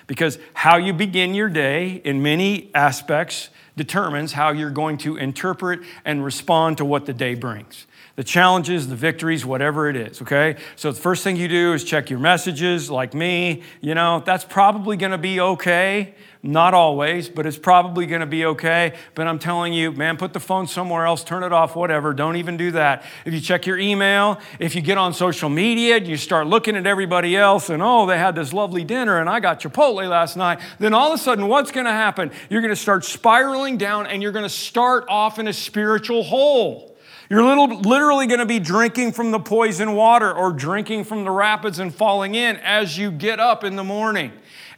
Because 0.06 0.38
how 0.54 0.76
you 0.76 0.92
begin 0.92 1.34
your 1.34 1.48
day 1.48 2.02
in 2.04 2.22
many 2.22 2.70
aspects 2.74 3.50
determines 3.76 4.32
how 4.32 4.50
you're 4.50 4.70
going 4.70 4.98
to 4.98 5.16
interpret 5.16 5.80
and 6.04 6.24
respond 6.24 6.78
to 6.78 6.84
what 6.84 7.06
the 7.06 7.12
day 7.12 7.34
brings 7.34 7.86
the 8.16 8.24
challenges, 8.24 8.86
the 8.86 8.94
victories, 8.94 9.44
whatever 9.44 9.88
it 9.88 9.96
is, 9.96 10.22
okay? 10.22 10.56
So 10.76 10.92
the 10.92 11.00
first 11.00 11.24
thing 11.24 11.36
you 11.36 11.48
do 11.48 11.72
is 11.72 11.82
check 11.82 12.10
your 12.10 12.20
messages, 12.20 12.88
like 12.88 13.12
me. 13.12 13.62
You 13.80 13.96
know, 13.96 14.22
that's 14.24 14.44
probably 14.44 14.96
gonna 14.96 15.18
be 15.18 15.40
okay. 15.40 16.14
Not 16.46 16.74
always, 16.74 17.30
but 17.30 17.46
it's 17.46 17.56
probably 17.56 18.04
gonna 18.04 18.26
be 18.26 18.44
okay. 18.44 18.92
But 19.14 19.26
I'm 19.26 19.38
telling 19.38 19.72
you, 19.72 19.92
man, 19.92 20.18
put 20.18 20.34
the 20.34 20.40
phone 20.40 20.66
somewhere 20.66 21.06
else, 21.06 21.24
turn 21.24 21.42
it 21.42 21.54
off, 21.54 21.74
whatever. 21.74 22.12
Don't 22.12 22.36
even 22.36 22.58
do 22.58 22.70
that. 22.72 23.02
If 23.24 23.32
you 23.32 23.40
check 23.40 23.64
your 23.64 23.78
email, 23.78 24.38
if 24.58 24.74
you 24.74 24.82
get 24.82 24.98
on 24.98 25.14
social 25.14 25.48
media 25.48 25.96
you 25.96 26.18
start 26.18 26.46
looking 26.46 26.76
at 26.76 26.86
everybody 26.86 27.34
else 27.34 27.70
and, 27.70 27.82
oh, 27.82 28.04
they 28.04 28.18
had 28.18 28.34
this 28.34 28.52
lovely 28.52 28.84
dinner 28.84 29.20
and 29.20 29.30
I 29.30 29.40
got 29.40 29.58
Chipotle 29.58 30.06
last 30.06 30.36
night, 30.36 30.60
then 30.78 30.92
all 30.92 31.14
of 31.14 31.18
a 31.18 31.22
sudden, 31.22 31.48
what's 31.48 31.70
gonna 31.70 31.92
happen? 31.92 32.30
You're 32.50 32.60
gonna 32.60 32.76
start 32.76 33.06
spiraling 33.06 33.78
down 33.78 34.06
and 34.06 34.22
you're 34.22 34.30
gonna 34.30 34.50
start 34.50 35.06
off 35.08 35.38
in 35.38 35.48
a 35.48 35.52
spiritual 35.54 36.24
hole. 36.24 36.94
You're 37.30 37.42
little, 37.42 37.80
literally 37.80 38.26
going 38.26 38.40
to 38.40 38.46
be 38.46 38.58
drinking 38.58 39.12
from 39.12 39.30
the 39.30 39.40
poison 39.40 39.94
water 39.94 40.30
or 40.30 40.52
drinking 40.52 41.04
from 41.04 41.24
the 41.24 41.30
rapids 41.30 41.78
and 41.78 41.92
falling 41.92 42.34
in 42.34 42.56
as 42.58 42.98
you 42.98 43.10
get 43.10 43.40
up 43.40 43.64
in 43.64 43.76
the 43.76 43.82
morning 43.82 44.30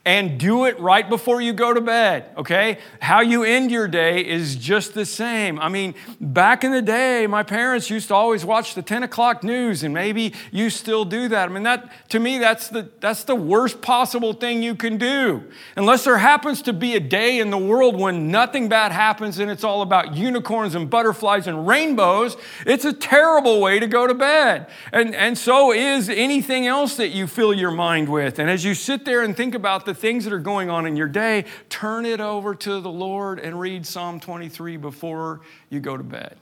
and 0.06 0.38
do 0.38 0.66
it 0.66 0.78
right 0.78 1.08
before 1.08 1.40
you 1.40 1.52
go 1.52 1.74
to 1.74 1.80
bed, 1.80 2.26
okay? 2.36 2.78
How 3.00 3.22
you 3.22 3.42
end 3.42 3.72
your 3.72 3.88
day 3.88 4.24
is 4.24 4.54
just 4.54 4.94
the 4.94 5.04
same. 5.04 5.58
I 5.58 5.68
mean, 5.68 5.96
back 6.20 6.62
in 6.62 6.70
the 6.70 6.80
day, 6.80 7.26
my 7.26 7.42
parents 7.42 7.90
used 7.90 8.06
to 8.08 8.14
always 8.14 8.44
watch 8.44 8.76
the 8.76 8.82
10 8.82 9.02
o'clock 9.02 9.42
news, 9.42 9.82
and 9.82 9.92
maybe 9.92 10.32
you 10.52 10.70
still 10.70 11.04
do 11.04 11.26
that. 11.28 11.50
I 11.50 11.52
mean, 11.52 11.64
that 11.64 11.90
to 12.10 12.20
me, 12.20 12.38
that's 12.38 12.68
the 12.68 12.88
that's 13.00 13.24
the 13.24 13.34
worst 13.34 13.82
possible 13.82 14.32
thing 14.32 14.62
you 14.62 14.76
can 14.76 14.96
do. 14.96 15.42
Unless 15.76 16.04
there 16.04 16.18
happens 16.18 16.62
to 16.62 16.72
be 16.72 16.94
a 16.94 17.00
day 17.00 17.40
in 17.40 17.50
the 17.50 17.58
world 17.58 17.98
when 17.98 18.30
nothing 18.30 18.68
bad 18.68 18.92
happens 18.92 19.40
and 19.40 19.50
it's 19.50 19.64
all 19.64 19.82
about 19.82 20.14
unicorns 20.14 20.76
and 20.76 20.88
butterflies 20.88 21.48
and 21.48 21.66
rainbows, 21.66 22.36
it's 22.64 22.84
a 22.84 22.92
terrible 22.92 23.60
way 23.60 23.80
to 23.80 23.88
go 23.88 24.06
to 24.06 24.14
bed. 24.14 24.68
And, 24.92 25.16
and 25.16 25.36
so 25.36 25.72
is 25.72 26.08
anything 26.08 26.68
else 26.68 26.96
that 26.96 27.08
you 27.08 27.26
fill 27.26 27.52
your 27.52 27.72
mind 27.72 28.08
with. 28.08 28.38
And 28.38 28.48
as 28.48 28.64
you 28.64 28.74
sit 28.74 29.04
there 29.04 29.22
and 29.22 29.36
think 29.36 29.56
about 29.56 29.84
the 29.84 29.95
things 29.96 30.24
that 30.24 30.32
are 30.32 30.38
going 30.38 30.70
on 30.70 30.86
in 30.86 30.96
your 30.96 31.08
day, 31.08 31.44
turn 31.68 32.06
it 32.06 32.20
over 32.20 32.54
to 32.54 32.80
the 32.80 32.90
Lord 32.90 33.40
and 33.40 33.58
read 33.58 33.86
Psalm 33.86 34.20
23 34.20 34.76
before 34.76 35.40
you 35.70 35.80
go 35.80 35.96
to 35.96 36.04
bed. 36.04 36.36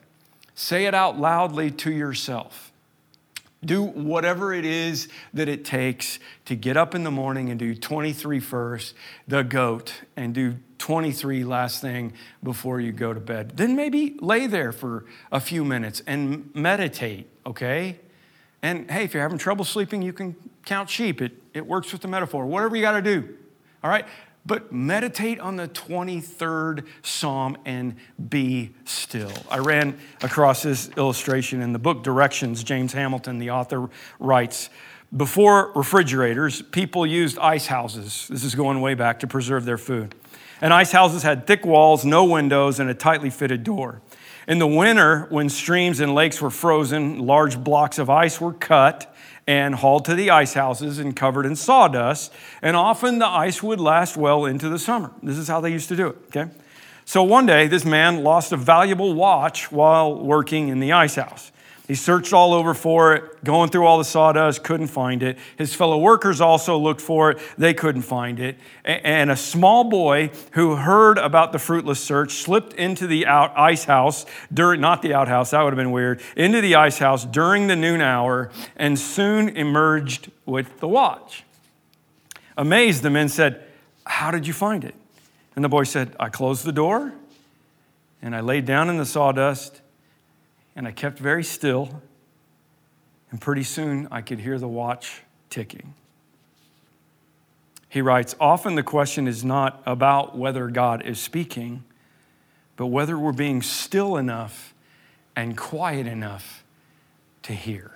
Say 0.54 0.86
it 0.86 0.94
out 0.94 1.18
loudly 1.18 1.70
to 1.70 1.92
yourself. 1.92 2.72
Do 3.64 3.82
whatever 3.82 4.52
it 4.52 4.64
is 4.64 5.08
that 5.32 5.48
it 5.48 5.64
takes 5.64 6.18
to 6.44 6.54
get 6.54 6.76
up 6.76 6.94
in 6.94 7.02
the 7.02 7.10
morning 7.10 7.48
and 7.48 7.58
do 7.58 7.74
23 7.74 8.38
first, 8.40 8.94
the 9.26 9.42
goat, 9.42 10.02
and 10.16 10.34
do 10.34 10.56
23 10.78 11.44
last 11.44 11.80
thing 11.80 12.12
before 12.42 12.78
you 12.78 12.92
go 12.92 13.14
to 13.14 13.20
bed. 13.20 13.56
Then 13.56 13.74
maybe 13.74 14.16
lay 14.20 14.46
there 14.46 14.70
for 14.70 15.06
a 15.32 15.40
few 15.40 15.64
minutes 15.64 16.02
and 16.06 16.50
meditate, 16.54 17.28
okay? 17.46 17.98
And 18.62 18.90
hey, 18.90 19.04
if 19.04 19.14
you're 19.14 19.22
having 19.22 19.38
trouble 19.38 19.64
sleeping, 19.64 20.02
you 20.02 20.12
can 20.12 20.36
count 20.66 20.90
sheep. 20.90 21.22
It, 21.22 21.32
it 21.54 21.66
works 21.66 21.92
with 21.92 22.02
the 22.02 22.08
metaphor. 22.08 22.46
Whatever 22.46 22.76
you 22.76 22.82
got 22.82 22.92
to 22.92 23.02
do. 23.02 23.36
All 23.84 23.90
right? 23.90 24.06
But 24.46 24.72
meditate 24.72 25.40
on 25.40 25.56
the 25.56 25.68
23rd 25.68 26.86
Psalm 27.02 27.56
and 27.64 27.96
be 28.28 28.74
still. 28.84 29.32
I 29.50 29.58
ran 29.58 29.98
across 30.22 30.62
this 30.62 30.90
illustration 30.96 31.60
in 31.60 31.72
the 31.72 31.78
book 31.78 32.02
Directions. 32.02 32.64
James 32.64 32.94
Hamilton, 32.94 33.38
the 33.38 33.50
author, 33.50 33.88
writes 34.18 34.70
Before 35.14 35.70
refrigerators, 35.74 36.62
people 36.62 37.06
used 37.06 37.38
ice 37.38 37.66
houses. 37.66 38.26
This 38.28 38.42
is 38.42 38.54
going 38.54 38.80
way 38.80 38.94
back 38.94 39.20
to 39.20 39.26
preserve 39.26 39.66
their 39.66 39.78
food. 39.78 40.14
And 40.60 40.72
ice 40.72 40.92
houses 40.92 41.22
had 41.22 41.46
thick 41.46 41.64
walls, 41.66 42.04
no 42.04 42.24
windows, 42.24 42.80
and 42.80 42.88
a 42.88 42.94
tightly 42.94 43.30
fitted 43.30 43.64
door. 43.64 44.00
In 44.46 44.58
the 44.58 44.66
winter, 44.66 45.26
when 45.30 45.48
streams 45.48 46.00
and 46.00 46.14
lakes 46.14 46.40
were 46.40 46.50
frozen, 46.50 47.18
large 47.18 47.62
blocks 47.62 47.98
of 47.98 48.10
ice 48.10 48.40
were 48.40 48.52
cut 48.52 49.13
and 49.46 49.74
hauled 49.74 50.04
to 50.06 50.14
the 50.14 50.30
ice 50.30 50.54
houses 50.54 50.98
and 50.98 51.14
covered 51.14 51.46
in 51.46 51.56
sawdust. 51.56 52.32
And 52.62 52.76
often 52.76 53.18
the 53.18 53.26
ice 53.26 53.62
would 53.62 53.80
last 53.80 54.16
well 54.16 54.44
into 54.44 54.68
the 54.68 54.78
summer. 54.78 55.10
This 55.22 55.36
is 55.36 55.48
how 55.48 55.60
they 55.60 55.70
used 55.70 55.88
to 55.88 55.96
do 55.96 56.08
it, 56.08 56.16
okay? 56.28 56.50
So 57.04 57.22
one 57.22 57.44
day, 57.44 57.66
this 57.66 57.84
man 57.84 58.22
lost 58.24 58.52
a 58.52 58.56
valuable 58.56 59.12
watch 59.12 59.70
while 59.70 60.18
working 60.18 60.68
in 60.68 60.80
the 60.80 60.92
ice 60.92 61.16
house. 61.16 61.52
He 61.86 61.94
searched 61.94 62.32
all 62.32 62.54
over 62.54 62.72
for 62.72 63.14
it, 63.14 63.44
going 63.44 63.68
through 63.68 63.84
all 63.84 63.98
the 63.98 64.04
sawdust, 64.04 64.64
couldn't 64.64 64.86
find 64.86 65.22
it. 65.22 65.36
His 65.56 65.74
fellow 65.74 65.98
workers 65.98 66.40
also 66.40 66.78
looked 66.78 67.02
for 67.02 67.32
it, 67.32 67.38
they 67.58 67.74
couldn't 67.74 68.02
find 68.02 68.40
it. 68.40 68.56
And 68.86 69.30
a 69.30 69.36
small 69.36 69.84
boy 69.84 70.30
who 70.52 70.76
heard 70.76 71.18
about 71.18 71.52
the 71.52 71.58
fruitless 71.58 72.00
search 72.00 72.32
slipped 72.36 72.72
into 72.72 73.06
the 73.06 73.26
out 73.26 73.52
ice 73.54 73.84
house 73.84 74.24
during, 74.52 74.80
not 74.80 75.02
the 75.02 75.12
outhouse, 75.12 75.50
that 75.50 75.62
would 75.62 75.74
have 75.74 75.78
been 75.78 75.90
weird, 75.90 76.22
into 76.36 76.62
the 76.62 76.74
ice 76.74 76.98
house 76.98 77.26
during 77.26 77.66
the 77.66 77.76
noon 77.76 78.00
hour 78.00 78.50
and 78.76 78.98
soon 78.98 79.50
emerged 79.50 80.30
with 80.46 80.80
the 80.80 80.88
watch. 80.88 81.44
Amazed, 82.56 83.02
the 83.02 83.10
men 83.10 83.28
said, 83.28 83.62
How 84.06 84.30
did 84.30 84.46
you 84.46 84.54
find 84.54 84.84
it? 84.84 84.94
And 85.54 85.62
the 85.62 85.68
boy 85.68 85.84
said, 85.84 86.16
I 86.18 86.30
closed 86.30 86.64
the 86.64 86.72
door 86.72 87.12
and 88.22 88.34
I 88.34 88.40
laid 88.40 88.64
down 88.64 88.88
in 88.88 88.96
the 88.96 89.04
sawdust 89.04 89.82
and 90.76 90.86
I 90.86 90.92
kept 90.92 91.18
very 91.18 91.44
still, 91.44 92.02
and 93.30 93.40
pretty 93.40 93.62
soon 93.62 94.08
I 94.10 94.20
could 94.20 94.40
hear 94.40 94.58
the 94.58 94.68
watch 94.68 95.22
ticking. 95.50 95.94
He 97.88 98.02
writes 98.02 98.34
Often 98.40 98.74
the 98.74 98.82
question 98.82 99.28
is 99.28 99.44
not 99.44 99.82
about 99.86 100.36
whether 100.36 100.68
God 100.68 101.06
is 101.06 101.20
speaking, 101.20 101.84
but 102.76 102.86
whether 102.86 103.18
we're 103.18 103.32
being 103.32 103.62
still 103.62 104.16
enough 104.16 104.74
and 105.36 105.56
quiet 105.56 106.06
enough 106.06 106.64
to 107.42 107.52
hear. 107.52 107.92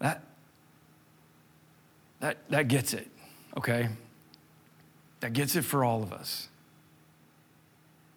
That, 0.00 0.22
that, 2.20 2.38
that 2.50 2.68
gets 2.68 2.94
it, 2.94 3.08
okay? 3.56 3.88
That 5.20 5.32
gets 5.32 5.56
it 5.56 5.62
for 5.62 5.84
all 5.84 6.02
of 6.02 6.12
us. 6.12 6.48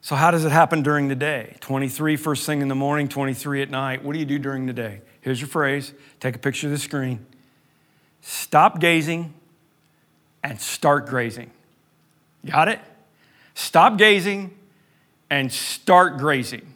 So, 0.02 0.16
how 0.16 0.32
does 0.32 0.46
it 0.46 0.52
happen 0.52 0.82
during 0.82 1.08
the 1.10 1.16
day? 1.16 1.56
23 1.60 2.16
first 2.16 2.46
thing 2.46 2.62
in 2.62 2.68
the 2.68 2.76
morning, 2.76 3.08
23 3.08 3.62
at 3.62 3.70
night. 3.70 4.04
What 4.04 4.14
do 4.14 4.20
you 4.20 4.26
do 4.26 4.40
during 4.40 4.66
the 4.66 4.74
day? 4.74 5.02
Here's 5.22 5.40
your 5.40 5.48
phrase 5.48 5.94
take 6.20 6.36
a 6.36 6.40
picture 6.40 6.68
of 6.68 6.72
the 6.72 6.80
screen. 6.80 7.26
Stop 8.22 8.80
gazing 8.80 9.34
and 10.44 10.60
start 10.60 11.08
grazing. 11.08 11.52
Got 12.46 12.68
it? 12.68 12.80
Stop 13.54 13.98
gazing 13.98 14.58
and 15.30 15.52
start 15.52 16.18
grazing. 16.18 16.71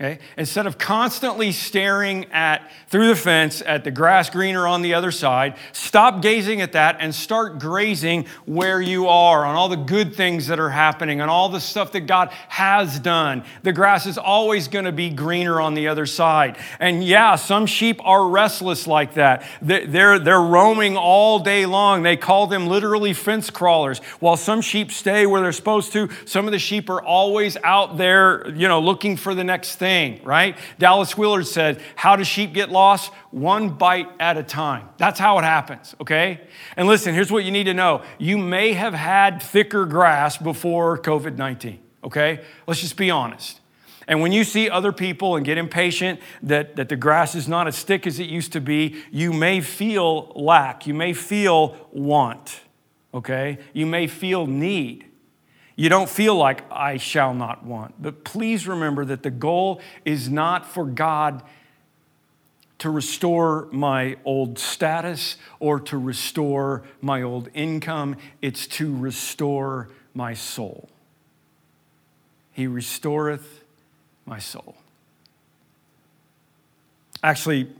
Okay? 0.00 0.20
Instead 0.36 0.68
of 0.68 0.78
constantly 0.78 1.50
staring 1.50 2.26
at 2.26 2.70
through 2.86 3.08
the 3.08 3.16
fence 3.16 3.60
at 3.66 3.82
the 3.82 3.90
grass 3.90 4.30
greener 4.30 4.64
on 4.64 4.80
the 4.80 4.94
other 4.94 5.10
side, 5.10 5.56
stop 5.72 6.22
gazing 6.22 6.60
at 6.60 6.70
that 6.72 6.98
and 7.00 7.12
start 7.12 7.58
grazing 7.58 8.24
where 8.46 8.80
you 8.80 9.08
are 9.08 9.44
on 9.44 9.56
all 9.56 9.68
the 9.68 9.74
good 9.74 10.14
things 10.14 10.46
that 10.46 10.60
are 10.60 10.70
happening 10.70 11.20
and 11.20 11.28
all 11.28 11.48
the 11.48 11.60
stuff 11.60 11.90
that 11.92 12.02
God 12.02 12.28
has 12.46 13.00
done. 13.00 13.42
The 13.64 13.72
grass 13.72 14.06
is 14.06 14.18
always 14.18 14.68
going 14.68 14.84
to 14.84 14.92
be 14.92 15.10
greener 15.10 15.60
on 15.60 15.74
the 15.74 15.88
other 15.88 16.06
side. 16.06 16.58
And 16.78 17.02
yeah, 17.02 17.34
some 17.34 17.66
sheep 17.66 18.00
are 18.04 18.28
restless 18.28 18.86
like 18.86 19.14
that. 19.14 19.42
They're, 19.60 20.20
they're 20.20 20.40
roaming 20.40 20.96
all 20.96 21.40
day 21.40 21.66
long. 21.66 22.04
They 22.04 22.16
call 22.16 22.46
them 22.46 22.68
literally 22.68 23.14
fence 23.14 23.50
crawlers. 23.50 23.98
While 24.20 24.36
some 24.36 24.60
sheep 24.60 24.92
stay 24.92 25.26
where 25.26 25.40
they're 25.40 25.50
supposed 25.50 25.92
to, 25.94 26.08
some 26.24 26.46
of 26.46 26.52
the 26.52 26.60
sheep 26.60 26.88
are 26.88 27.02
always 27.02 27.56
out 27.64 27.98
there, 27.98 28.48
you 28.50 28.68
know, 28.68 28.80
looking 28.80 29.16
for 29.16 29.34
the 29.34 29.42
next 29.42 29.74
thing 29.74 29.87
thing, 29.88 30.20
right? 30.22 30.54
Dallas 30.78 31.16
Willard 31.16 31.46
said, 31.46 31.80
How 31.96 32.14
do 32.14 32.22
sheep 32.22 32.52
get 32.52 32.68
lost? 32.68 33.10
One 33.30 33.70
bite 33.70 34.08
at 34.20 34.36
a 34.36 34.42
time. 34.42 34.86
That's 34.98 35.18
how 35.18 35.38
it 35.38 35.44
happens, 35.44 35.94
okay? 35.98 36.42
And 36.76 36.86
listen, 36.86 37.14
here's 37.14 37.32
what 37.32 37.44
you 37.44 37.50
need 37.50 37.64
to 37.64 37.74
know 37.74 38.02
you 38.18 38.36
may 38.36 38.74
have 38.74 38.92
had 38.92 39.42
thicker 39.42 39.86
grass 39.86 40.36
before 40.36 40.98
COVID 40.98 41.38
19, 41.38 41.78
okay? 42.04 42.44
Let's 42.66 42.80
just 42.80 42.98
be 42.98 43.10
honest. 43.10 43.60
And 44.06 44.20
when 44.20 44.32
you 44.32 44.44
see 44.44 44.68
other 44.68 44.92
people 44.92 45.36
and 45.36 45.44
get 45.44 45.56
impatient 45.56 46.20
that, 46.42 46.76
that 46.76 46.90
the 46.90 46.96
grass 46.96 47.34
is 47.34 47.48
not 47.48 47.66
as 47.66 47.82
thick 47.82 48.06
as 48.06 48.18
it 48.18 48.28
used 48.28 48.52
to 48.52 48.60
be, 48.60 48.96
you 49.10 49.32
may 49.32 49.62
feel 49.62 50.32
lack. 50.34 50.86
You 50.86 50.92
may 50.92 51.14
feel 51.14 51.76
want, 51.92 52.60
okay? 53.14 53.58
You 53.72 53.86
may 53.86 54.06
feel 54.06 54.46
need. 54.46 55.06
You 55.78 55.88
don't 55.88 56.10
feel 56.10 56.34
like 56.34 56.64
I 56.72 56.96
shall 56.96 57.32
not 57.32 57.64
want. 57.64 58.02
But 58.02 58.24
please 58.24 58.66
remember 58.66 59.04
that 59.04 59.22
the 59.22 59.30
goal 59.30 59.80
is 60.04 60.28
not 60.28 60.66
for 60.66 60.84
God 60.84 61.40
to 62.78 62.90
restore 62.90 63.68
my 63.70 64.16
old 64.24 64.58
status 64.58 65.36
or 65.60 65.78
to 65.78 65.96
restore 65.96 66.82
my 67.00 67.22
old 67.22 67.48
income, 67.54 68.16
it's 68.42 68.66
to 68.66 68.92
restore 68.92 69.88
my 70.14 70.34
soul. 70.34 70.88
He 72.50 72.66
restoreth 72.66 73.62
my 74.26 74.40
soul. 74.40 74.74
Actually, 77.22 77.70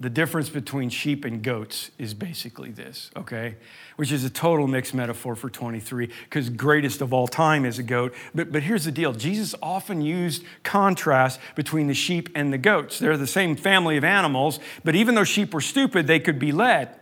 the 0.00 0.10
difference 0.10 0.48
between 0.48 0.90
sheep 0.90 1.24
and 1.24 1.42
goats 1.42 1.90
is 1.98 2.14
basically 2.14 2.70
this, 2.70 3.10
okay? 3.16 3.56
Which 3.94 4.10
is 4.10 4.24
a 4.24 4.30
total 4.30 4.66
mixed 4.66 4.92
metaphor 4.92 5.36
for 5.36 5.48
23, 5.48 6.10
because 6.24 6.50
greatest 6.50 7.00
of 7.00 7.12
all 7.12 7.28
time 7.28 7.64
is 7.64 7.78
a 7.78 7.82
goat. 7.82 8.12
But, 8.34 8.50
but 8.50 8.64
here's 8.64 8.84
the 8.84 8.92
deal 8.92 9.12
Jesus 9.12 9.54
often 9.62 10.02
used 10.02 10.44
contrast 10.64 11.38
between 11.54 11.86
the 11.86 11.94
sheep 11.94 12.28
and 12.34 12.52
the 12.52 12.58
goats. 12.58 12.98
They're 12.98 13.16
the 13.16 13.26
same 13.26 13.54
family 13.54 13.96
of 13.96 14.02
animals, 14.02 14.58
but 14.82 14.96
even 14.96 15.14
though 15.14 15.24
sheep 15.24 15.54
were 15.54 15.60
stupid, 15.60 16.08
they 16.08 16.18
could 16.18 16.40
be 16.40 16.50
led. 16.50 16.96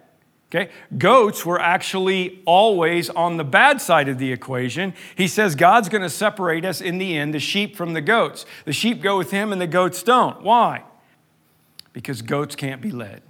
Okay? 0.54 0.70
Goats 0.98 1.46
were 1.46 1.58
actually 1.58 2.42
always 2.44 3.08
on 3.08 3.38
the 3.38 3.44
bad 3.44 3.80
side 3.80 4.08
of 4.08 4.18
the 4.18 4.32
equation. 4.32 4.92
He 5.16 5.26
says 5.28 5.54
God's 5.54 5.88
going 5.88 6.02
to 6.02 6.10
separate 6.10 6.66
us 6.66 6.82
in 6.82 6.98
the 6.98 7.16
end, 7.16 7.32
the 7.32 7.40
sheep 7.40 7.74
from 7.74 7.94
the 7.94 8.02
goats. 8.02 8.44
The 8.66 8.74
sheep 8.74 9.00
go 9.00 9.16
with 9.16 9.30
him 9.30 9.50
and 9.50 9.62
the 9.62 9.66
goats 9.66 10.02
don't. 10.02 10.42
Why? 10.42 10.84
Because 11.92 12.22
goats 12.22 12.56
can't 12.56 12.80
be 12.80 12.90
led, 12.90 13.22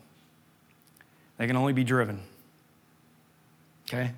they 1.38 1.46
can 1.46 1.56
only 1.56 1.72
be 1.72 1.84
driven. 1.84 2.20
Okay? 3.88 4.12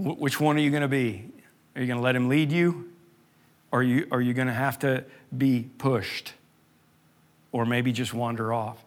which 0.00 0.40
one 0.40 0.56
are 0.56 0.60
you 0.60 0.70
going 0.70 0.82
to 0.82 0.88
be? 0.88 1.26
Are 1.74 1.80
you 1.80 1.86
going 1.86 1.98
to 1.98 2.02
let 2.02 2.16
him 2.16 2.28
lead 2.28 2.50
you? 2.50 2.90
Or 3.70 3.80
are 3.80 3.82
you, 3.82 4.06
are 4.10 4.20
you 4.20 4.34
going 4.34 4.48
to 4.48 4.54
have 4.54 4.78
to 4.80 5.04
be 5.36 5.68
pushed? 5.78 6.32
Or 7.52 7.66
maybe 7.66 7.92
just 7.92 8.14
wander 8.14 8.52
off? 8.52 8.82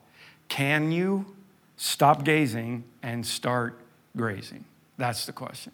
Can 0.48 0.92
you 0.92 1.36
stop 1.78 2.24
gazing 2.24 2.84
and 3.02 3.26
start 3.26 3.80
grazing? 4.18 4.66
That's 4.98 5.26
the 5.26 5.34
question. 5.34 5.72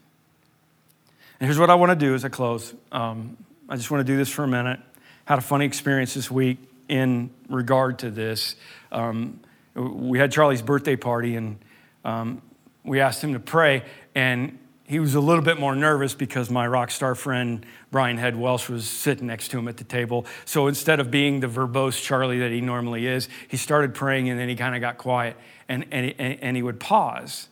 And 1.39 1.47
here's 1.47 1.59
what 1.59 1.69
I 1.69 1.75
want 1.75 1.91
to 1.91 1.95
do 1.95 2.13
as 2.13 2.25
I 2.25 2.29
close. 2.29 2.73
Um, 2.91 3.37
I 3.69 3.75
just 3.75 3.89
want 3.89 4.05
to 4.05 4.11
do 4.11 4.17
this 4.17 4.29
for 4.29 4.43
a 4.43 4.47
minute. 4.47 4.79
Had 5.25 5.37
a 5.37 5.41
funny 5.41 5.65
experience 5.65 6.13
this 6.13 6.29
week 6.29 6.57
in 6.89 7.29
regard 7.47 7.99
to 7.99 8.11
this. 8.11 8.55
Um, 8.91 9.39
we 9.75 10.19
had 10.19 10.31
Charlie's 10.31 10.61
birthday 10.61 10.95
party, 10.95 11.35
and 11.35 11.59
um, 12.03 12.41
we 12.83 12.99
asked 12.99 13.23
him 13.23 13.33
to 13.33 13.39
pray, 13.39 13.83
and 14.15 14.57
he 14.85 14.99
was 14.99 15.13
a 15.13 15.19
little 15.19 15.43
bit 15.43 15.59
more 15.59 15.75
nervous 15.75 16.15
because 16.15 16.49
my 16.49 16.65
rock 16.65 16.89
star 16.89 17.13
friend 17.13 17.63
Brian 17.91 18.17
Head 18.17 18.35
Welch 18.35 18.69
was 18.69 18.87
sitting 18.87 19.27
next 19.27 19.49
to 19.49 19.59
him 19.59 19.67
at 19.67 19.77
the 19.77 19.83
table. 19.83 20.25
So 20.45 20.65
instead 20.65 20.99
of 20.99 21.11
being 21.11 21.41
the 21.41 21.47
verbose 21.47 22.01
Charlie 22.01 22.39
that 22.39 22.49
he 22.49 22.59
normally 22.59 23.05
is, 23.05 23.29
he 23.47 23.55
started 23.55 23.93
praying 23.93 24.29
and 24.29 24.39
then 24.39 24.49
he 24.49 24.55
kind 24.55 24.73
of 24.73 24.81
got 24.81 24.97
quiet 24.97 25.37
and, 25.67 25.85
and, 25.91 26.15
and 26.19 26.57
he 26.57 26.63
would 26.63 26.79
pause. 26.79 27.49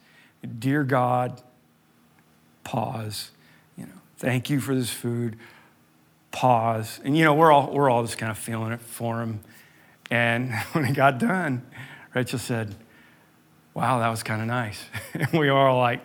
Dear 0.57 0.83
God, 0.83 1.39
pause. 2.63 3.29
You 3.77 3.85
know, 3.85 4.01
thank 4.17 4.49
you 4.49 4.59
for 4.59 4.73
this 4.73 4.89
food 4.89 5.37
pause. 6.37 6.99
And 7.03 7.17
you 7.17 7.23
know, 7.23 7.33
we're 7.33 7.51
all, 7.51 7.71
we're 7.71 7.89
all 7.89 8.03
just 8.03 8.19
kind 8.19 8.29
of 8.29 8.37
feeling 8.37 8.71
it 8.71 8.79
for 8.79 9.21
him. 9.21 9.39
And 10.11 10.53
when 10.71 10.85
it 10.85 10.93
got 10.93 11.17
done, 11.17 11.65
Rachel 12.13 12.39
said, 12.39 12.75
Wow, 13.73 13.99
that 13.99 14.09
was 14.09 14.23
kind 14.23 14.41
of 14.41 14.47
nice. 14.47 14.85
and 15.13 15.31
we 15.33 15.49
were 15.49 15.57
all 15.57 15.79
like, 15.79 16.01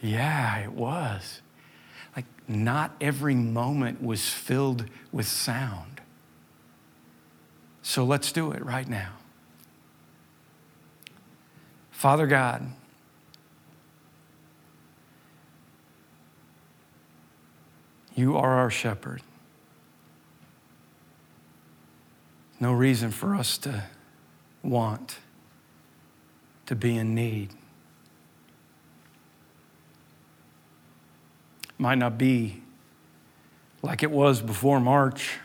Yeah, 0.00 0.58
it 0.60 0.72
was. 0.72 1.42
Like, 2.14 2.24
not 2.48 2.96
every 3.02 3.34
moment 3.34 4.02
was 4.02 4.30
filled 4.30 4.86
with 5.12 5.26
sound. 5.26 6.00
So 7.82 8.02
let's 8.02 8.32
do 8.32 8.52
it 8.52 8.64
right 8.64 8.88
now. 8.88 9.12
Father 11.90 12.26
God, 12.26 12.72
you 18.14 18.36
are 18.36 18.54
our 18.54 18.70
shepherd. 18.70 19.22
No 22.58 22.72
reason 22.72 23.10
for 23.10 23.34
us 23.34 23.58
to 23.58 23.84
want 24.62 25.18
to 26.66 26.74
be 26.74 26.96
in 26.96 27.14
need. 27.14 27.50
Might 31.78 31.98
not 31.98 32.16
be 32.16 32.62
like 33.82 34.02
it 34.02 34.10
was 34.10 34.40
before 34.40 34.80
March 34.80 35.38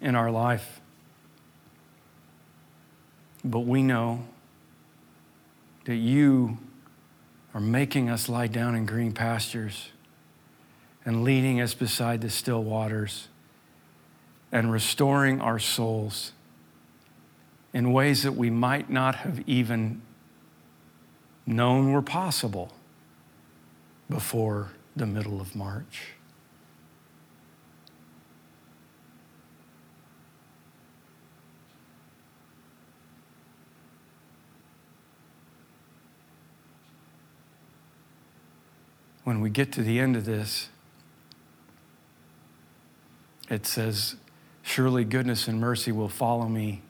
in 0.00 0.14
our 0.14 0.30
life, 0.30 0.80
but 3.44 3.60
we 3.60 3.82
know 3.82 4.24
that 5.84 5.96
you 5.96 6.58
are 7.54 7.60
making 7.60 8.08
us 8.08 8.28
lie 8.28 8.46
down 8.46 8.76
in 8.76 8.86
green 8.86 9.12
pastures 9.12 9.90
and 11.04 11.24
leading 11.24 11.60
us 11.60 11.74
beside 11.74 12.20
the 12.20 12.30
still 12.30 12.62
waters 12.62 13.26
and 14.52 14.70
restoring 14.70 15.40
our 15.40 15.58
souls 15.58 16.32
in 17.72 17.92
ways 17.92 18.22
that 18.22 18.32
we 18.32 18.50
might 18.50 18.90
not 18.90 19.16
have 19.16 19.42
even 19.46 20.02
known 21.46 21.92
were 21.92 22.02
possible 22.02 22.72
before 24.10 24.70
the 24.94 25.06
middle 25.06 25.40
of 25.40 25.56
March. 25.56 26.14
When 39.24 39.40
we 39.40 39.50
get 39.50 39.72
to 39.72 39.82
the 39.82 39.98
end 40.00 40.16
of 40.16 40.24
this, 40.24 40.68
it 43.48 43.66
says, 43.66 44.16
Surely 44.62 45.04
goodness 45.04 45.48
and 45.48 45.60
mercy 45.60 45.92
will 45.92 46.08
follow 46.08 46.48
me 46.48 46.82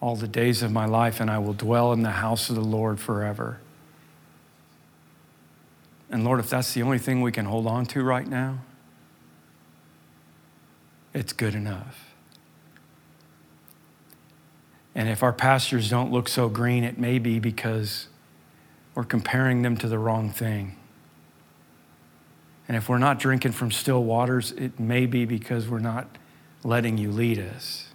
all 0.00 0.16
the 0.16 0.28
days 0.28 0.62
of 0.62 0.70
my 0.70 0.84
life, 0.84 1.20
and 1.20 1.30
I 1.30 1.38
will 1.38 1.54
dwell 1.54 1.92
in 1.92 2.02
the 2.02 2.10
house 2.10 2.50
of 2.50 2.56
the 2.56 2.62
Lord 2.62 3.00
forever. 3.00 3.60
And 6.10 6.24
Lord, 6.24 6.38
if 6.38 6.50
that's 6.50 6.74
the 6.74 6.82
only 6.82 6.98
thing 6.98 7.20
we 7.20 7.32
can 7.32 7.46
hold 7.46 7.66
on 7.66 7.86
to 7.86 8.02
right 8.02 8.26
now, 8.26 8.58
it's 11.14 11.32
good 11.32 11.54
enough. 11.54 12.14
And 14.94 15.08
if 15.08 15.22
our 15.22 15.32
pastures 15.32 15.90
don't 15.90 16.12
look 16.12 16.28
so 16.28 16.48
green, 16.48 16.84
it 16.84 16.98
may 16.98 17.18
be 17.18 17.38
because 17.38 18.08
we're 18.94 19.04
comparing 19.04 19.62
them 19.62 19.76
to 19.78 19.88
the 19.88 19.98
wrong 19.98 20.30
thing. 20.30 20.76
And 22.68 22.76
if 22.76 22.88
we're 22.88 22.98
not 22.98 23.18
drinking 23.18 23.52
from 23.52 23.70
still 23.70 24.02
waters, 24.02 24.52
it 24.52 24.80
may 24.80 25.06
be 25.06 25.24
because 25.24 25.68
we're 25.68 25.78
not 25.78 26.08
letting 26.64 26.98
you 26.98 27.10
lead 27.10 27.38
us. 27.38 27.88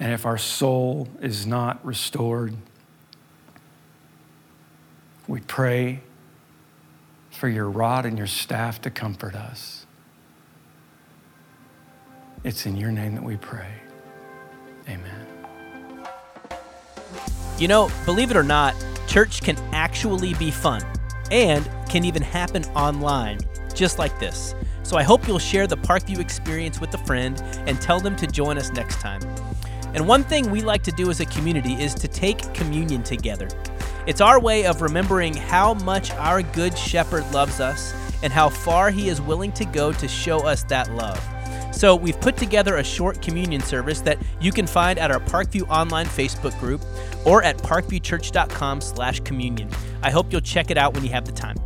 And 0.00 0.12
if 0.12 0.24
our 0.24 0.38
soul 0.38 1.08
is 1.20 1.46
not 1.46 1.84
restored, 1.84 2.54
we 5.28 5.40
pray 5.40 6.00
for 7.30 7.48
your 7.48 7.68
rod 7.68 8.06
and 8.06 8.16
your 8.16 8.26
staff 8.26 8.80
to 8.82 8.90
comfort 8.90 9.34
us. 9.34 9.86
It's 12.42 12.64
in 12.64 12.78
your 12.78 12.90
name 12.90 13.14
that 13.14 13.22
we 13.22 13.36
pray. 13.36 13.74
Amen. 14.88 15.26
You 17.58 17.68
know, 17.68 17.90
believe 18.06 18.30
it 18.30 18.36
or 18.38 18.42
not, 18.42 18.74
church 19.06 19.42
can 19.42 19.58
actually 19.72 20.32
be 20.34 20.50
fun 20.50 20.82
and 21.30 21.68
can 21.90 22.06
even 22.06 22.22
happen 22.22 22.64
online, 22.74 23.38
just 23.74 23.98
like 23.98 24.18
this. 24.18 24.54
So 24.82 24.96
I 24.96 25.02
hope 25.02 25.28
you'll 25.28 25.38
share 25.38 25.66
the 25.66 25.76
Parkview 25.76 26.18
experience 26.18 26.80
with 26.80 26.94
a 26.94 26.98
friend 26.98 27.40
and 27.66 27.80
tell 27.80 28.00
them 28.00 28.16
to 28.16 28.26
join 28.26 28.56
us 28.56 28.70
next 28.72 29.00
time. 29.00 29.20
And 29.94 30.06
one 30.06 30.24
thing 30.24 30.50
we 30.50 30.62
like 30.62 30.82
to 30.84 30.92
do 30.92 31.10
as 31.10 31.20
a 31.20 31.26
community 31.26 31.74
is 31.74 31.94
to 31.94 32.08
take 32.08 32.52
communion 32.54 33.02
together. 33.02 33.48
It's 34.06 34.20
our 34.20 34.40
way 34.40 34.66
of 34.66 34.82
remembering 34.82 35.34
how 35.34 35.74
much 35.74 36.10
our 36.12 36.42
Good 36.42 36.76
Shepherd 36.76 37.30
loves 37.32 37.60
us 37.60 37.94
and 38.22 38.32
how 38.32 38.48
far 38.48 38.90
he 38.90 39.08
is 39.08 39.20
willing 39.20 39.52
to 39.52 39.64
go 39.64 39.92
to 39.92 40.08
show 40.08 40.46
us 40.46 40.62
that 40.64 40.92
love. 40.94 41.20
So 41.72 41.94
we've 41.94 42.20
put 42.20 42.36
together 42.36 42.76
a 42.76 42.84
short 42.84 43.22
communion 43.22 43.62
service 43.62 44.00
that 44.02 44.18
you 44.40 44.52
can 44.52 44.66
find 44.66 44.98
at 44.98 45.10
our 45.10 45.20
Parkview 45.20 45.66
online 45.68 46.06
Facebook 46.06 46.58
group 46.60 46.82
or 47.24 47.42
at 47.42 47.56
parkviewchurch.com/communion. 47.58 49.70
I 50.02 50.10
hope 50.10 50.32
you'll 50.32 50.40
check 50.40 50.70
it 50.70 50.78
out 50.78 50.94
when 50.94 51.04
you 51.04 51.10
have 51.10 51.24
the 51.24 51.32
time. 51.32 51.56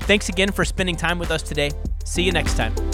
Thanks 0.00 0.28
again 0.28 0.52
for 0.52 0.64
spending 0.64 0.96
time 0.96 1.18
with 1.18 1.30
us 1.30 1.42
today. 1.42 1.70
See 2.04 2.22
you 2.22 2.32
next 2.32 2.56
time. 2.56 2.93